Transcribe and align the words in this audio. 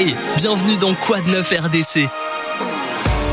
Hey, 0.00 0.14
bienvenue 0.36 0.76
dans 0.76 0.94
Quad 0.94 1.26
9 1.26 1.54
RDC. 1.64 2.08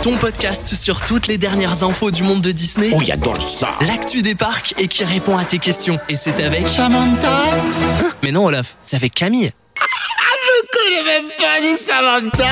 Ton 0.02 0.18
podcast 0.18 0.74
sur 0.74 1.00
toutes 1.02 1.28
les 1.28 1.38
dernières 1.38 1.84
infos 1.84 2.10
du 2.10 2.24
monde 2.24 2.42
de 2.42 2.52
Disney. 2.52 2.90
Oh, 2.92 3.00
j'adore 3.06 3.40
ça 3.40 3.70
L'actu 3.86 4.24
des 4.24 4.34
parcs 4.34 4.74
et 4.80 4.88
qui 4.88 5.04
répond 5.04 5.38
à 5.38 5.46
tes 5.46 5.60
questions. 5.60 6.00
Et 6.10 6.16
c'est 6.16 6.44
avec. 6.44 6.68
Samantha 6.68 7.30
Hein? 7.30 8.10
Mais 8.24 8.32
non, 8.32 8.46
Olaf, 8.46 8.78
c'est 8.82 8.96
avec 8.96 9.14
Camille. 9.14 9.52
Je 9.78 10.80
connais 10.80 11.04
même 11.04 11.30
pas 11.38 11.62
dit 11.62 11.78
Samantha 11.78 12.48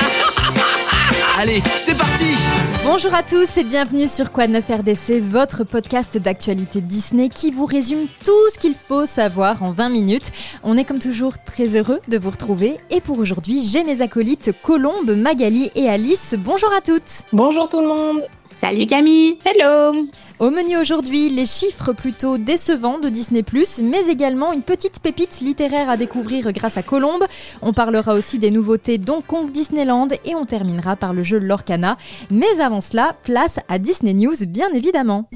Allez, 1.40 1.60
c'est 1.74 1.96
parti 1.96 2.36
Bonjour 2.84 3.14
à 3.14 3.22
tous 3.22 3.56
et 3.56 3.64
bienvenue 3.64 4.06
sur 4.06 4.30
Quad 4.30 4.50
9 4.50 4.68
RDC, 4.68 5.18
votre 5.18 5.64
podcast 5.64 6.18
d'actualité 6.18 6.82
Disney 6.82 7.30
qui 7.30 7.50
vous 7.50 7.64
résume 7.64 8.08
tout 8.22 8.50
ce 8.52 8.58
qu'il 8.58 8.74
faut 8.74 9.06
savoir 9.06 9.62
en 9.62 9.70
20 9.70 9.88
minutes. 9.88 10.30
On 10.62 10.76
est 10.76 10.84
comme 10.84 10.98
toujours 10.98 11.42
très 11.42 11.76
heureux 11.76 12.00
de 12.08 12.18
vous 12.18 12.30
retrouver 12.30 12.78
et 12.90 13.00
pour 13.00 13.18
aujourd'hui, 13.18 13.64
j'ai 13.64 13.84
mes 13.84 14.02
acolytes 14.02 14.50
Colombe, 14.62 15.12
Magali 15.16 15.70
et 15.74 15.88
Alice. 15.88 16.34
Bonjour 16.38 16.70
à 16.74 16.82
toutes. 16.82 17.22
Bonjour 17.32 17.70
tout 17.70 17.80
le 17.80 17.88
monde. 17.88 18.22
Salut 18.42 18.84
Camille. 18.84 19.38
Hello. 19.46 20.06
Au 20.40 20.50
menu 20.50 20.76
aujourd'hui, 20.76 21.30
les 21.30 21.46
chiffres 21.46 21.92
plutôt 21.92 22.36
décevants 22.38 22.98
de 22.98 23.08
Disney+, 23.08 23.44
mais 23.82 24.06
également 24.08 24.52
une 24.52 24.62
petite 24.62 25.00
pépite 25.00 25.40
littéraire 25.40 25.88
à 25.88 25.96
découvrir 25.96 26.52
grâce 26.52 26.76
à 26.76 26.82
Colombe. 26.82 27.24
On 27.62 27.72
parlera 27.72 28.14
aussi 28.14 28.38
des 28.38 28.50
nouveautés 28.50 28.98
Donkey 28.98 29.24
Kong 29.26 29.50
Disneyland 29.50 30.08
et 30.24 30.34
on 30.34 30.44
terminera 30.44 30.96
par 30.96 31.14
le 31.14 31.22
jeu 31.22 31.38
Lorcana. 31.38 31.96
Mais 32.30 32.60
avant 32.60 32.73
cela, 32.80 33.16
place 33.24 33.58
à 33.68 33.78
Disney 33.78 34.14
News 34.14 34.36
bien 34.46 34.70
évidemment. 34.72 35.28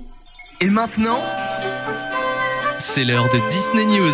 Et 0.60 0.70
maintenant, 0.70 1.18
c'est 2.78 3.04
l'heure 3.04 3.28
de 3.28 3.38
Disney 3.48 3.86
News. 3.86 4.12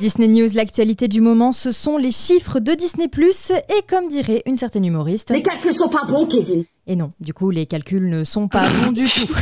Disney 0.00 0.26
News, 0.26 0.48
l'actualité 0.54 1.06
du 1.06 1.20
moment, 1.20 1.52
ce 1.52 1.70
sont 1.70 1.96
les 1.96 2.10
chiffres 2.10 2.58
de 2.58 2.72
Disney+, 2.72 3.08
et 3.08 3.82
comme 3.88 4.08
dirait 4.08 4.42
une 4.46 4.56
certaine 4.56 4.84
humoriste... 4.84 5.30
Les 5.30 5.42
calculs 5.42 5.74
sont 5.74 5.88
pas 5.88 6.04
bons, 6.04 6.26
Kevin. 6.26 6.64
Et 6.88 6.96
non, 6.96 7.12
du 7.20 7.32
coup, 7.32 7.50
les 7.50 7.66
calculs 7.66 8.08
ne 8.08 8.24
sont 8.24 8.48
pas 8.48 8.68
bons 8.68 8.90
du 8.90 9.04
tout. 9.04 9.26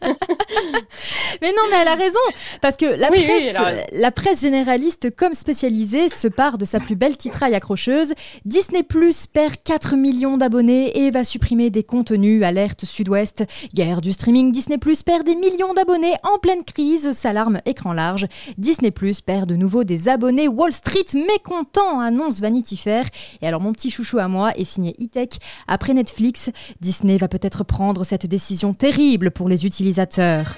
Mais 1.42 1.48
non, 1.48 1.62
mais 1.70 1.76
elle 1.80 1.88
a 1.88 1.94
raison, 1.94 2.20
parce 2.60 2.76
que 2.76 2.86
Oui, 3.10 3.24
presse, 3.24 3.56
la 3.92 4.10
presse 4.10 4.40
généraliste 4.42 5.14
comme 5.14 5.34
spécialisée 5.34 6.08
se 6.08 6.28
part 6.28 6.58
de 6.58 6.64
sa 6.64 6.78
plus 6.78 6.94
belle 6.94 7.16
titraille 7.16 7.54
accrocheuse. 7.54 8.14
Disney 8.44 8.82
Plus 8.82 9.26
perd 9.26 9.56
4 9.64 9.96
millions 9.96 10.36
d'abonnés 10.36 11.04
et 11.04 11.10
va 11.10 11.24
supprimer 11.24 11.70
des 11.70 11.82
contenus. 11.82 12.42
Alerte 12.44 12.84
Sud-Ouest. 12.84 13.44
Guerre 13.74 14.00
du 14.00 14.12
streaming. 14.12 14.52
Disney 14.52 14.78
Plus 14.78 15.02
perd 15.02 15.24
des 15.24 15.34
millions 15.36 15.74
d'abonnés 15.74 16.14
en 16.22 16.38
pleine 16.38 16.64
crise. 16.64 17.12
S'alarme 17.12 17.60
écran 17.66 17.92
large. 17.92 18.26
Disney 18.58 18.90
Plus 18.90 19.20
perd 19.20 19.48
de 19.48 19.56
nouveau 19.56 19.84
des 19.84 20.08
abonnés. 20.08 20.48
Wall 20.48 20.72
Street 20.72 21.06
mécontent, 21.14 22.00
annonce 22.00 22.40
Vanity 22.40 22.76
Fair. 22.76 23.06
Et 23.42 23.48
alors, 23.48 23.60
mon 23.60 23.72
petit 23.72 23.90
chouchou 23.90 24.18
à 24.18 24.28
moi 24.28 24.52
est 24.56 24.64
signé 24.64 24.94
E-Tech. 25.00 25.30
Après 25.66 25.93
Netflix, 25.94 26.50
Disney 26.80 27.16
va 27.16 27.28
peut-être 27.28 27.64
prendre 27.64 28.04
cette 28.04 28.26
décision 28.26 28.74
terrible 28.74 29.30
pour 29.30 29.48
les 29.48 29.64
utilisateurs. 29.64 30.56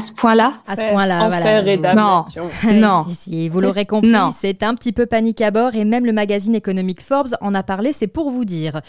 À, 0.00 0.02
ce 0.02 0.12
point-là 0.12 0.52
À 0.66 0.76
ce 0.76 0.82
point-là, 0.82 1.28
voilà. 1.28 1.66
et 1.66 1.76
damnation. 1.76 2.48
Non. 2.72 3.04
Si, 3.08 3.14
si, 3.14 3.48
vous 3.48 3.60
l'aurez 3.60 3.84
compris, 3.86 4.10
Non. 4.10 4.32
c'est 4.36 4.62
un 4.62 4.74
petit 4.74 4.92
peu 4.92 5.06
panique 5.06 5.40
à 5.40 5.50
bord 5.50 5.74
et 5.74 5.84
même 5.84 6.06
le 6.06 6.12
magazine 6.12 6.54
économique 6.54 7.02
Forbes 7.02 7.34
en 7.40 7.54
a 7.54 7.62
parlé, 7.62 7.92
c'est 7.92 8.06
pour 8.06 8.30
vous 8.30 8.44
dire. 8.44 8.80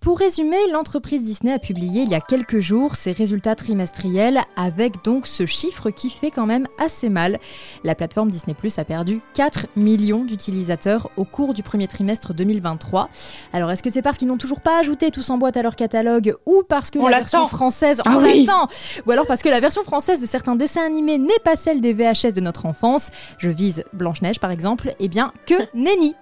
Pour 0.00 0.18
résumer, 0.18 0.56
l'entreprise 0.72 1.22
Disney 1.24 1.52
a 1.52 1.58
publié 1.58 2.02
il 2.02 2.08
y 2.08 2.14
a 2.14 2.20
quelques 2.20 2.58
jours 2.58 2.96
ses 2.96 3.12
résultats 3.12 3.54
trimestriels 3.54 4.40
avec 4.56 5.04
donc 5.04 5.26
ce 5.26 5.46
chiffre 5.46 5.90
qui 5.90 6.10
fait 6.10 6.30
quand 6.30 6.46
même 6.46 6.66
assez 6.78 7.08
mal. 7.10 7.38
La 7.84 7.94
plateforme 7.94 8.30
Disney 8.30 8.54
Plus 8.54 8.78
a 8.78 8.84
perdu 8.84 9.20
4 9.34 9.66
millions 9.76 10.24
d'utilisateurs 10.24 11.08
au 11.16 11.24
cours 11.24 11.54
du 11.54 11.62
premier 11.62 11.86
trimestre 11.86 12.34
2023. 12.34 13.08
Alors 13.52 13.70
est-ce 13.70 13.82
que 13.82 13.90
c'est 13.90 14.02
parce 14.02 14.18
qu'ils 14.18 14.28
n'ont 14.28 14.36
toujours 14.36 14.60
pas 14.60 14.80
ajouté 14.80 15.10
tous 15.10 15.30
en 15.30 15.38
boîte 15.38 15.56
à 15.56 15.62
leur 15.62 15.76
catalogue 15.76 16.34
ou 16.46 16.62
parce 16.68 16.90
que 16.90 16.98
On 16.98 17.06
la 17.08 17.18
version 17.18 17.46
française 17.46 18.00
Ah 18.04 18.14
on 18.16 18.22
oui. 18.22 18.44
l'attend 18.44 18.66
ou 19.06 19.10
alors 19.12 19.26
parce 19.26 19.42
que 19.42 19.48
la 19.48 19.60
version 19.60 19.82
française 19.84 20.20
de 20.20 20.26
certains 20.26 20.55
dessins 20.56 20.84
animés 20.84 21.18
n'est 21.18 21.38
pas 21.44 21.56
celle 21.56 21.80
des 21.80 21.92
VHS 21.92 22.34
de 22.34 22.40
notre 22.40 22.66
enfance, 22.66 23.10
je 23.38 23.50
vise 23.50 23.84
Blanche-Neige 23.92 24.40
par 24.40 24.50
exemple, 24.50 24.90
eh 24.98 25.08
bien 25.08 25.32
que 25.46 25.54
nenni. 25.74 26.14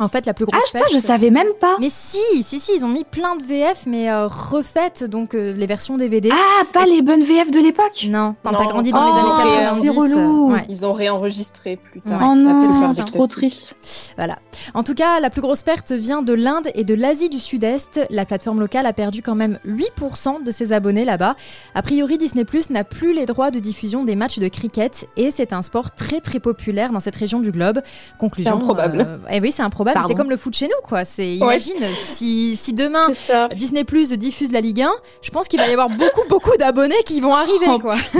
En 0.00 0.08
fait, 0.08 0.26
la 0.26 0.34
plus 0.34 0.44
grosse 0.46 0.60
Ah, 0.62 0.68
ça, 0.70 0.78
perte- 0.80 0.92
je 0.92 0.98
savais 0.98 1.30
même 1.30 1.52
pas. 1.60 1.76
Mais 1.80 1.88
si, 1.90 2.18
si, 2.42 2.60
si, 2.60 2.72
ils 2.76 2.84
ont 2.84 2.88
mis 2.88 3.04
plein 3.04 3.34
de 3.36 3.42
VF, 3.42 3.84
mais 3.86 4.10
euh, 4.10 4.28
refaites, 4.28 5.02
donc 5.04 5.34
euh, 5.34 5.52
les 5.52 5.66
versions 5.66 5.96
DVD. 5.96 6.30
Ah, 6.32 6.64
pas 6.72 6.86
les 6.86 7.02
bonnes 7.02 7.22
VF 7.22 7.50
de 7.50 7.58
l'époque 7.58 8.06
Non, 8.08 8.34
quand 8.44 8.52
t'as 8.54 8.66
grandi 8.66 8.90
dans 8.92 9.02
Oh, 9.02 9.06
les 9.06 9.20
années 9.20 9.66
c'est 9.66 9.86
90. 9.88 9.90
relou. 9.98 10.50
euh, 10.50 10.54
ouais. 10.54 10.64
Ils 10.68 10.86
ont 10.86 10.92
réenregistré 10.92 11.76
plus 11.76 12.00
tard. 12.00 12.20
Oh 12.22 12.34
non, 12.36 12.94
c'est 12.94 13.04
trop 13.06 13.26
triste. 13.26 13.76
Voilà. 14.16 14.38
En 14.74 14.82
tout 14.82 14.94
cas, 14.94 15.18
la 15.20 15.30
plus 15.30 15.40
grosse 15.40 15.62
perte 15.62 15.90
vient 15.92 16.22
de 16.22 16.32
l'Inde 16.32 16.68
et 16.74 16.84
de 16.84 16.94
l'Asie 16.94 17.28
du 17.28 17.38
Sud-Est. 17.40 18.00
La 18.10 18.24
plateforme 18.24 18.60
locale 18.60 18.86
a 18.86 18.92
perdu 18.92 19.22
quand 19.22 19.34
même 19.34 19.58
8% 19.66 20.42
de 20.44 20.50
ses 20.50 20.72
abonnés 20.72 21.04
là-bas. 21.04 21.34
A 21.74 21.82
priori, 21.82 22.18
Disney 22.18 22.44
Plus 22.44 22.70
n'a 22.70 22.84
plus 22.84 23.12
les 23.12 23.26
droits 23.26 23.50
de 23.50 23.58
diffusion 23.58 24.04
des 24.04 24.16
matchs 24.16 24.38
de 24.38 24.48
cricket 24.48 25.08
et 25.16 25.30
c'est 25.30 25.52
un 25.52 25.62
sport 25.62 25.90
très 25.92 26.20
très 26.20 26.40
populaire 26.40 26.92
dans 26.92 27.00
cette 27.00 27.16
région 27.16 27.40
du 27.40 27.50
globe. 27.52 27.80
Conclusion. 28.18 28.54
improbable. 28.54 29.06
euh, 29.08 29.18
eh 29.30 29.40
oui, 29.40 29.50
c'est 29.52 29.62
improbable. 29.62 29.87
C'est 30.06 30.14
comme 30.14 30.30
le 30.30 30.36
foot 30.36 30.54
chez 30.54 30.66
nous, 30.66 30.80
quoi. 30.82 31.04
C'est 31.04 31.36
imagine 31.36 31.74
si, 32.02 32.56
si 32.56 32.72
demain. 32.72 33.12
Disney 33.54 33.84
Plus 33.84 34.12
diffuse 34.12 34.52
la 34.52 34.60
Ligue 34.60 34.82
1, 34.82 34.90
je 35.22 35.30
pense 35.30 35.48
qu'il 35.48 35.58
va 35.60 35.68
y 35.68 35.72
avoir 35.72 35.88
beaucoup 35.88 36.26
beaucoup 36.28 36.56
d'abonnés 36.58 37.02
qui 37.04 37.20
vont 37.20 37.34
arriver, 37.34 37.66
Oh, 37.68 37.78
quoi. 37.78 37.96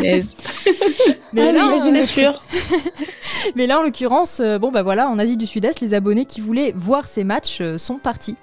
Mais 1.32 1.52
là, 1.52 1.72
euh, 1.72 2.32
mais 3.54 3.66
là, 3.66 3.80
en 3.80 3.82
l'occurrence, 3.82 4.40
euh, 4.40 4.58
bon 4.58 4.70
bah 4.70 4.82
voilà, 4.82 5.08
en 5.08 5.18
Asie 5.18 5.36
du 5.36 5.46
Sud-Est, 5.46 5.80
les 5.80 5.94
abonnés 5.94 6.24
qui 6.24 6.40
voulaient 6.40 6.72
voir 6.76 7.06
ces 7.06 7.24
matchs 7.24 7.58
euh, 7.60 7.78
sont 7.78 7.98
partis. 7.98 8.36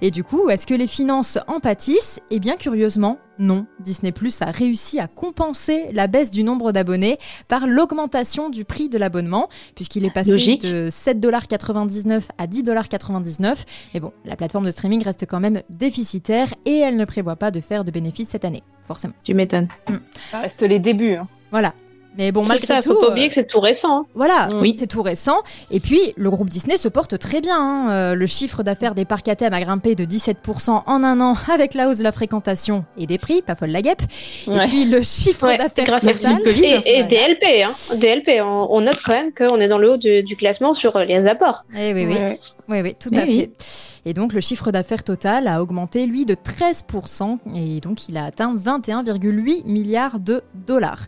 Et 0.00 0.10
du 0.10 0.24
coup, 0.24 0.48
est-ce 0.50 0.66
que 0.66 0.74
les 0.74 0.86
finances 0.86 1.38
en 1.46 1.60
pâtissent? 1.60 2.20
Eh 2.30 2.40
bien, 2.40 2.56
curieusement, 2.56 3.18
non. 3.38 3.66
Disney 3.80 4.12
Plus 4.12 4.40
a 4.42 4.46
réussi 4.50 4.98
à 5.00 5.08
compenser 5.08 5.86
la 5.92 6.06
baisse 6.06 6.30
du 6.30 6.44
nombre 6.44 6.72
d'abonnés 6.72 7.18
par 7.48 7.66
l'augmentation 7.66 8.50
du 8.50 8.64
prix 8.64 8.88
de 8.88 8.98
l'abonnement, 8.98 9.48
puisqu'il 9.74 10.04
est 10.04 10.10
passé 10.10 10.30
Logique. 10.30 10.62
de 10.62 10.88
7,99$ 10.90 12.28
à 12.38 12.46
10,99$. 12.46 13.64
Mais 13.94 14.00
bon, 14.00 14.12
la 14.24 14.36
plateforme 14.36 14.64
de 14.66 14.70
streaming 14.70 15.02
reste 15.02 15.26
quand 15.26 15.40
même 15.40 15.62
déficitaire 15.70 16.52
et 16.64 16.78
elle 16.78 16.96
ne 16.96 17.04
prévoit 17.04 17.36
pas 17.36 17.50
de 17.50 17.60
faire 17.60 17.84
de 17.84 17.90
bénéfices 17.90 18.28
cette 18.28 18.44
année, 18.44 18.62
forcément. 18.86 19.14
Tu 19.24 19.34
m'étonnes. 19.34 19.68
Ça 20.12 20.40
reste 20.40 20.62
les 20.62 20.78
débuts. 20.78 21.14
hein. 21.14 21.28
Voilà. 21.50 21.74
Mais 22.18 22.30
bon, 22.30 22.44
malgré 22.44 22.66
ça, 22.66 22.80
tout. 22.82 22.92
faut 22.92 23.00
pas 23.00 23.06
euh, 23.06 23.10
oublier 23.12 23.28
que 23.28 23.34
c'est 23.34 23.46
tout 23.46 23.60
récent. 23.60 24.00
hein. 24.00 24.06
Voilà, 24.14 24.48
Oui. 24.60 24.76
c'est 24.78 24.86
tout 24.86 25.00
récent. 25.02 25.38
Et 25.70 25.80
puis, 25.80 25.98
le 26.16 26.30
groupe 26.30 26.50
Disney 26.50 26.76
se 26.76 26.88
porte 26.88 27.18
très 27.18 27.40
bien. 27.40 27.56
hein. 27.58 27.90
Euh, 27.90 28.14
le 28.14 28.26
chiffre 28.26 28.62
d'affaires 28.62 28.94
des 28.94 29.04
parcs 29.06 29.28
à 29.28 29.36
thème 29.36 29.54
a 29.54 29.60
grimpé 29.60 29.94
de 29.94 30.04
17% 30.04 30.82
en 30.86 31.04
un 31.04 31.20
an 31.20 31.34
avec 31.52 31.72
la 31.74 31.88
hausse 31.88 31.98
de 31.98 32.02
la 32.04 32.12
fréquentation 32.12 32.84
et 32.98 33.06
des 33.06 33.16
prix, 33.18 33.40
pas 33.40 33.54
folle 33.54 33.70
la 33.70 33.80
guêpe. 33.82 34.02
Et 34.46 34.58
puis, 34.66 34.84
le 34.84 35.00
chiffre 35.02 35.46
Ouais, 35.46 35.56
d'affaires 35.58 36.00
total... 36.00 36.40
Et, 36.46 36.50
et 36.84 37.02
Voilà. 37.02 37.04
DLP, 37.04 37.44
hein. 37.64 37.72
DLP, 37.96 38.42
on, 38.42 38.66
on 38.70 38.80
note 38.82 39.00
quand 39.04 39.12
même 39.12 39.32
qu'on 39.32 39.58
est 39.60 39.68
dans 39.68 39.78
le 39.78 39.92
haut 39.92 39.96
du, 39.96 40.22
du 40.22 40.36
classement 40.36 40.74
sur 40.74 40.94
euh, 40.96 41.04
les 41.04 41.26
apports. 41.26 41.64
Eh 41.74 41.94
oui, 41.94 42.04
oui. 42.06 42.14
Ouais. 42.14 42.36
Oui, 42.68 42.80
oui, 42.82 42.94
tout 42.98 43.08
Oui, 43.12 43.18
à 43.20 43.24
oui. 43.24 43.40
fait. 43.40 43.50
Et 44.04 44.14
donc, 44.14 44.32
le 44.32 44.40
chiffre 44.40 44.70
d'affaires 44.70 45.04
total 45.04 45.46
a 45.48 45.62
augmenté, 45.62 46.06
lui, 46.06 46.26
de 46.26 46.34
13%. 46.34 47.38
Et 47.54 47.80
donc, 47.80 48.08
il 48.08 48.16
a 48.16 48.24
atteint 48.24 48.54
21,8 48.54 49.64
milliards 49.64 50.18
de 50.18 50.42
dollars. 50.66 51.06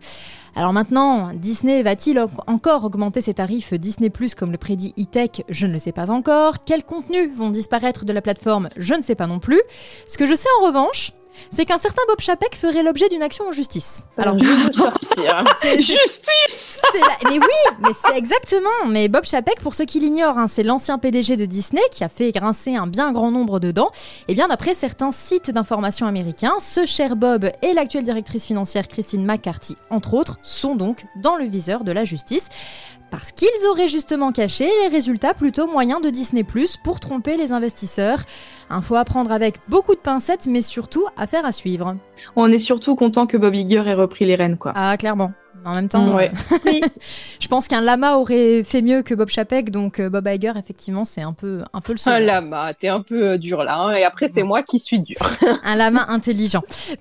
Alors 0.56 0.72
maintenant, 0.72 1.32
Disney 1.34 1.82
va-t-il 1.82 2.18
en- 2.20 2.30
encore 2.46 2.84
augmenter 2.84 3.20
ses 3.20 3.34
tarifs 3.34 3.74
Disney 3.74 4.08
Plus 4.10 4.34
comme 4.36 4.52
le 4.52 4.58
prédit 4.58 4.94
E-Tech 4.98 5.42
Je 5.48 5.66
ne 5.66 5.72
le 5.72 5.78
sais 5.80 5.90
pas 5.92 6.10
encore. 6.10 6.64
Quels 6.64 6.84
contenus 6.84 7.30
vont 7.34 7.50
disparaître 7.50 8.04
de 8.04 8.12
la 8.12 8.22
plateforme 8.22 8.68
Je 8.76 8.94
ne 8.94 9.02
sais 9.02 9.16
pas 9.16 9.26
non 9.26 9.40
plus. 9.40 9.60
Ce 10.08 10.16
que 10.16 10.26
je 10.26 10.34
sais 10.34 10.48
en 10.60 10.66
revanche, 10.66 11.12
c'est 11.50 11.64
qu'un 11.64 11.78
certain 11.78 12.02
Bob 12.08 12.20
Chapek 12.20 12.54
ferait 12.56 12.82
l'objet 12.82 13.08
d'une 13.08 13.22
action 13.22 13.46
en 13.48 13.52
justice. 13.52 14.02
Alors, 14.16 14.38
je 14.38 14.44
vais 14.44 14.72
sortir. 14.72 15.44
c'est- 15.62 15.80
Justice 15.80 16.80
la- 16.94 17.30
Mais 17.30 17.38
oui, 17.38 17.74
mais 17.80 17.90
c'est 18.04 18.16
exactement. 18.16 18.68
Mais 18.88 19.08
Bob 19.08 19.24
Chapek, 19.24 19.60
pour 19.60 19.74
ceux 19.74 19.84
qui 19.84 20.00
l'ignorent, 20.00 20.38
hein, 20.38 20.46
c'est 20.46 20.62
l'ancien 20.62 20.98
PDG 20.98 21.36
de 21.36 21.44
Disney 21.46 21.82
qui 21.90 22.04
a 22.04 22.08
fait 22.08 22.30
grincer 22.32 22.76
un 22.76 22.86
bien 22.86 23.12
grand 23.12 23.30
nombre 23.30 23.60
de 23.60 23.70
dents. 23.70 23.90
Et 24.28 24.34
bien, 24.34 24.48
d'après 24.48 24.74
certains 24.74 25.10
sites 25.12 25.50
d'information 25.50 26.06
américains, 26.06 26.54
ce 26.60 26.86
cher 26.86 27.16
Bob 27.16 27.50
et 27.62 27.72
l'actuelle 27.72 28.04
directrice 28.04 28.46
financière 28.46 28.88
Christine 28.88 29.24
McCarthy, 29.24 29.76
entre 29.90 30.14
autres, 30.14 30.38
sont 30.42 30.76
donc 30.76 31.04
dans 31.16 31.36
le 31.36 31.44
viseur 31.44 31.84
de 31.84 31.92
la 31.92 32.04
justice. 32.04 32.48
Parce 33.14 33.30
qu'ils 33.30 33.68
auraient 33.70 33.86
justement 33.86 34.32
caché 34.32 34.68
les 34.82 34.88
résultats 34.88 35.34
plutôt 35.34 35.68
moyens 35.68 36.00
de 36.00 36.10
Disney 36.10 36.42
Plus 36.42 36.76
pour 36.76 36.98
tromper 36.98 37.36
les 37.36 37.52
investisseurs. 37.52 38.18
Info 38.70 38.96
à 38.96 39.04
prendre 39.04 39.30
avec 39.30 39.54
beaucoup 39.68 39.94
de 39.94 40.00
pincettes, 40.00 40.48
mais 40.48 40.62
surtout 40.62 41.06
affaire 41.16 41.46
à 41.46 41.52
suivre. 41.52 41.96
On 42.34 42.50
est 42.50 42.58
surtout 42.58 42.96
content 42.96 43.28
que 43.28 43.36
Bob 43.36 43.54
Iger 43.54 43.84
ait 43.86 43.94
repris 43.94 44.24
les 44.24 44.34
rênes, 44.34 44.56
quoi. 44.56 44.72
Ah, 44.74 44.96
clairement. 44.96 45.30
En 45.64 45.74
même 45.74 45.88
temps, 45.88 46.14
Ouais. 46.14 46.30
euh, 46.52 46.80
je 47.40 47.48
pense 47.48 47.68
qu'un 47.68 47.80
lama 47.80 48.16
aurait 48.18 48.62
fait 48.64 48.82
mieux 48.82 49.02
que 49.02 49.14
Bob 49.14 49.28
Chapek, 49.30 49.70
donc 49.70 49.98
euh, 49.98 50.10
Bob 50.10 50.26
Iger, 50.28 50.52
effectivement, 50.58 51.04
c'est 51.04 51.22
un 51.22 51.32
peu, 51.32 51.62
un 51.72 51.80
peu 51.80 51.92
le 51.92 51.98
Un 51.98 52.02
seul. 52.02 52.24
lama, 52.26 52.74
t'es 52.74 52.88
un 52.88 53.00
peu 53.00 53.30
euh, 53.30 53.38
dur 53.38 53.64
là. 53.64 53.76
hein, 53.78 53.92
et 53.94 54.04
après, 54.04 54.28
c'est 54.28 54.42
moi 54.42 54.62
qui 54.62 54.78
suis 54.78 54.98
dur. 55.00 55.16
Un 55.64 55.76
lama 55.76 56.04
intelligent. 56.08 56.62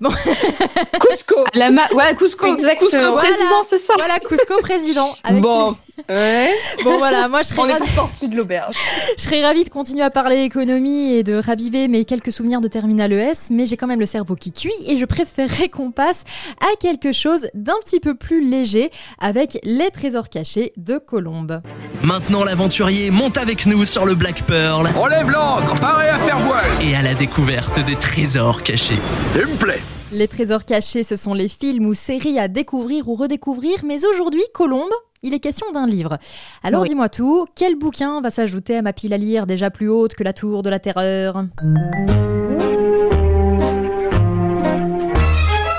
Cusco 1.00 1.44
La 1.54 1.70
ma... 1.70 1.82
Ouais, 1.94 2.14
Cusco. 2.16 2.46
Exactement. 2.46 2.88
Cusco 2.90 3.12
Voilà. 3.12 3.20
président, 3.28 3.62
c'est 3.62 3.78
ça. 3.78 3.94
Voilà, 3.98 4.18
Cusco 4.18 4.58
président. 4.60 5.08
Avec 5.24 5.42
Bon, 5.42 5.76
ouais. 6.08 6.50
Bon 6.84 6.98
voilà, 6.98 7.28
moi 7.28 7.42
je 7.42 7.48
serais, 7.48 7.60
On 7.62 7.66
est 7.68 7.72
ravie, 7.72 7.84
pas 7.84 7.90
sorti 7.90 8.28
de 8.28 8.36
l'auberge. 8.36 8.76
je 9.16 9.22
serais 9.22 9.42
ravie 9.44 9.64
de 9.64 9.68
continuer 9.68 10.02
à 10.02 10.10
parler 10.10 10.42
économie 10.42 11.14
et 11.14 11.22
de 11.22 11.34
raviver 11.34 11.88
mes 11.88 12.04
quelques 12.04 12.32
souvenirs 12.32 12.60
de 12.60 12.68
Terminal 12.68 13.12
ES, 13.12 13.50
mais 13.50 13.66
j'ai 13.66 13.76
quand 13.76 13.86
même 13.86 14.00
le 14.00 14.06
cerveau 14.06 14.34
qui 14.36 14.52
cuit 14.52 14.72
et 14.86 14.96
je 14.96 15.04
préférerais 15.04 15.68
qu'on 15.68 15.90
passe 15.90 16.24
à 16.60 16.76
quelque 16.80 17.12
chose 17.12 17.46
d'un 17.54 17.76
petit 17.84 18.00
peu 18.00 18.14
plus 18.14 18.40
léger 18.58 18.90
avec 19.18 19.58
les 19.64 19.90
trésors 19.90 20.28
cachés 20.28 20.72
de 20.76 20.98
Colombe. 20.98 21.60
Maintenant, 22.02 22.44
l'aventurier 22.44 23.10
monte 23.10 23.36
avec 23.38 23.66
nous 23.66 23.84
sur 23.84 24.06
le 24.06 24.14
Black 24.14 24.42
Pearl 24.46 24.86
Relève 24.96 25.30
l'ancre, 25.30 25.74
paré 25.80 26.08
à 26.08 26.18
faire 26.18 26.38
voile. 26.38 26.64
et 26.82 26.94
à 26.94 27.02
la 27.02 27.14
découverte 27.14 27.84
des 27.84 27.96
trésors 27.96 28.62
cachés. 28.62 28.98
Il 29.34 29.46
me 29.46 29.56
plaît. 29.56 29.82
Les 30.12 30.28
trésors 30.28 30.64
cachés, 30.64 31.02
ce 31.02 31.16
sont 31.16 31.34
les 31.34 31.48
films 31.48 31.86
ou 31.86 31.94
séries 31.94 32.38
à 32.38 32.46
découvrir 32.46 33.08
ou 33.08 33.16
redécouvrir, 33.16 33.78
mais 33.84 34.06
aujourd'hui, 34.06 34.42
Colombe, 34.54 34.92
il 35.24 35.34
est 35.34 35.40
question 35.40 35.66
d'un 35.72 35.86
livre. 35.88 36.18
Alors 36.62 36.82
Oui. 36.82 36.88
dis-moi 36.90 37.08
tout, 37.08 37.46
quel 37.56 37.74
bouquin 37.76 38.20
va 38.20 38.30
s'ajouter 38.30 38.76
à 38.76 38.82
ma 38.82 38.92
pile 38.92 39.12
à 39.12 39.16
lire 39.18 39.46
déjà 39.46 39.70
plus 39.70 39.88
haute 39.88 40.14
que 40.14 40.22
la 40.22 40.32
tour 40.32 40.62
de 40.62 40.70
la 40.70 40.78
terreur? 40.78 41.44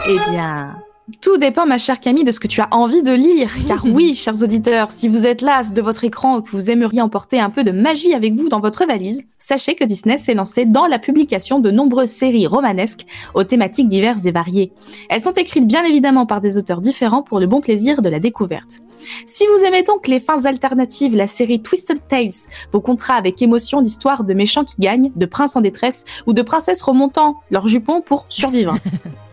Eh 0.07 0.19
bien, 0.31 0.75
tout 1.21 1.37
dépend, 1.37 1.67
ma 1.67 1.77
chère 1.77 1.99
Camille, 1.99 2.23
de 2.23 2.31
ce 2.31 2.39
que 2.39 2.47
tu 2.47 2.61
as 2.61 2.67
envie 2.71 3.03
de 3.03 3.11
lire. 3.11 3.51
Car 3.67 3.85
oui, 3.85 4.15
chers 4.15 4.41
auditeurs, 4.41 4.91
si 4.91 5.07
vous 5.07 5.27
êtes 5.27 5.41
las 5.41 5.71
de 5.71 5.81
votre 5.81 6.03
écran 6.03 6.37
ou 6.37 6.41
que 6.41 6.49
vous 6.49 6.71
aimeriez 6.71 7.01
emporter 7.01 7.39
un 7.39 7.51
peu 7.51 7.63
de 7.63 7.69
magie 7.69 8.15
avec 8.15 8.33
vous 8.33 8.49
dans 8.49 8.59
votre 8.59 8.87
valise, 8.87 9.23
sachez 9.37 9.75
que 9.75 9.83
Disney 9.83 10.17
s'est 10.17 10.33
lancé 10.33 10.65
dans 10.65 10.87
la 10.87 10.97
publication 10.97 11.59
de 11.59 11.69
nombreuses 11.69 12.09
séries 12.09 12.47
romanesques 12.47 13.05
aux 13.35 13.43
thématiques 13.43 13.87
diverses 13.87 14.25
et 14.25 14.31
variées. 14.31 14.71
Elles 15.09 15.21
sont 15.21 15.33
écrites 15.33 15.67
bien 15.67 15.83
évidemment 15.83 16.25
par 16.25 16.41
des 16.41 16.57
auteurs 16.57 16.81
différents 16.81 17.21
pour 17.21 17.39
le 17.39 17.45
bon 17.45 17.61
plaisir 17.61 18.01
de 18.01 18.09
la 18.09 18.19
découverte. 18.19 18.81
Si 19.27 19.45
vous 19.45 19.63
aimez 19.63 19.83
donc 19.83 20.07
les 20.07 20.19
fins 20.19 20.45
alternatives, 20.45 21.15
la 21.15 21.27
série 21.27 21.61
Twisted 21.61 21.99
Tales 22.07 22.31
vous 22.73 22.81
comptera 22.81 23.13
avec 23.13 23.41
émotion 23.43 23.79
l'histoire 23.79 24.23
de 24.23 24.33
méchants 24.33 24.63
qui 24.63 24.77
gagnent, 24.79 25.11
de 25.15 25.25
princes 25.27 25.55
en 25.55 25.61
détresse 25.61 26.05
ou 26.25 26.33
de 26.33 26.41
princesses 26.41 26.81
remontant 26.81 27.35
leurs 27.51 27.67
jupons 27.67 28.01
pour 28.01 28.25
survivre. 28.29 28.75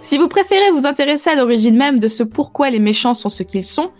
Si 0.00 0.18
vous 0.18 0.28
préférez 0.28 0.70
vous 0.72 0.86
intéresser 0.86 1.30
à 1.30 1.34
l'origine 1.34 1.76
même 1.76 1.98
de 1.98 2.08
ce 2.08 2.22
pourquoi 2.22 2.70
les 2.70 2.78
méchants 2.78 3.14
sont 3.14 3.28
ce 3.28 3.42
qu'ils 3.42 3.64
sont, 3.64 3.90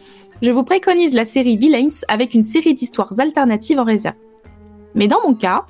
je 0.42 0.50
vous 0.50 0.64
préconise 0.64 1.14
la 1.14 1.24
série 1.24 1.56
Villains 1.56 1.88
avec 2.08 2.34
une 2.34 2.42
série 2.42 2.74
d'histoires 2.74 3.12
alternatives 3.18 3.78
en 3.78 3.84
réserve. 3.84 4.16
Mais 4.94 5.06
dans 5.06 5.20
mon 5.24 5.34
cas, 5.34 5.64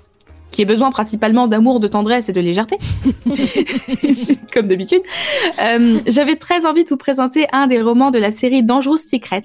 qui 0.53 0.63
ai 0.63 0.65
besoin 0.65 0.91
principalement 0.91 1.49
d'amour, 1.49 1.81
de 1.81 1.89
tendresse 1.89 2.29
et 2.29 2.33
de 2.33 2.41
légèreté, 2.41 2.77
comme 4.55 4.67
d'habitude, 4.67 5.03
euh, 5.61 5.99
j'avais 6.07 6.37
très 6.37 6.67
envie 6.67 6.85
de 6.85 6.91
vous 6.91 6.97
présenter 6.97 7.47
un 7.53 7.67
des 7.67 7.81
romans 7.81 8.11
de 8.11 8.19
la 8.19 8.31
série 8.31 8.63
Dangerous 8.63 8.99
Secrets, 8.99 9.45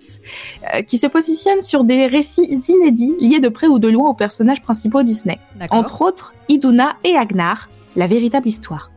euh, 0.76 0.82
qui 0.82 0.98
se 0.98 1.08
positionne 1.08 1.62
sur 1.62 1.86
des 1.86 2.08
récits 2.08 2.48
inédits 2.68 3.16
liés 3.20 3.40
de 3.40 3.50
près 3.50 3.68
ou 3.68 3.80
de 3.80 3.88
loin 3.88 4.10
aux 4.10 4.14
personnages 4.14 4.62
principaux 4.62 5.02
Disney 5.04 5.40
entre 5.72 6.02
autres 6.02 6.34
Iduna 6.50 6.96
et 7.04 7.16
Agnar, 7.16 7.70
la 7.96 8.08
véritable 8.08 8.48
histoire. 8.48 8.92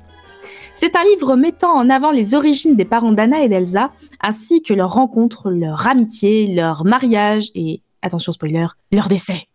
C'est 0.82 0.96
un 0.96 1.04
livre 1.04 1.36
mettant 1.36 1.74
en 1.74 1.90
avant 1.90 2.10
les 2.10 2.34
origines 2.34 2.74
des 2.74 2.86
parents 2.86 3.12
d'Anna 3.12 3.42
et 3.42 3.50
d'Elsa, 3.50 3.90
ainsi 4.22 4.62
que 4.62 4.72
leur 4.72 4.94
rencontre, 4.94 5.50
leur 5.50 5.86
amitié, 5.86 6.46
leur 6.46 6.86
mariage 6.86 7.50
et, 7.54 7.82
attention 8.00 8.32
spoiler, 8.32 8.64
leur 8.90 9.08
décès. 9.08 9.46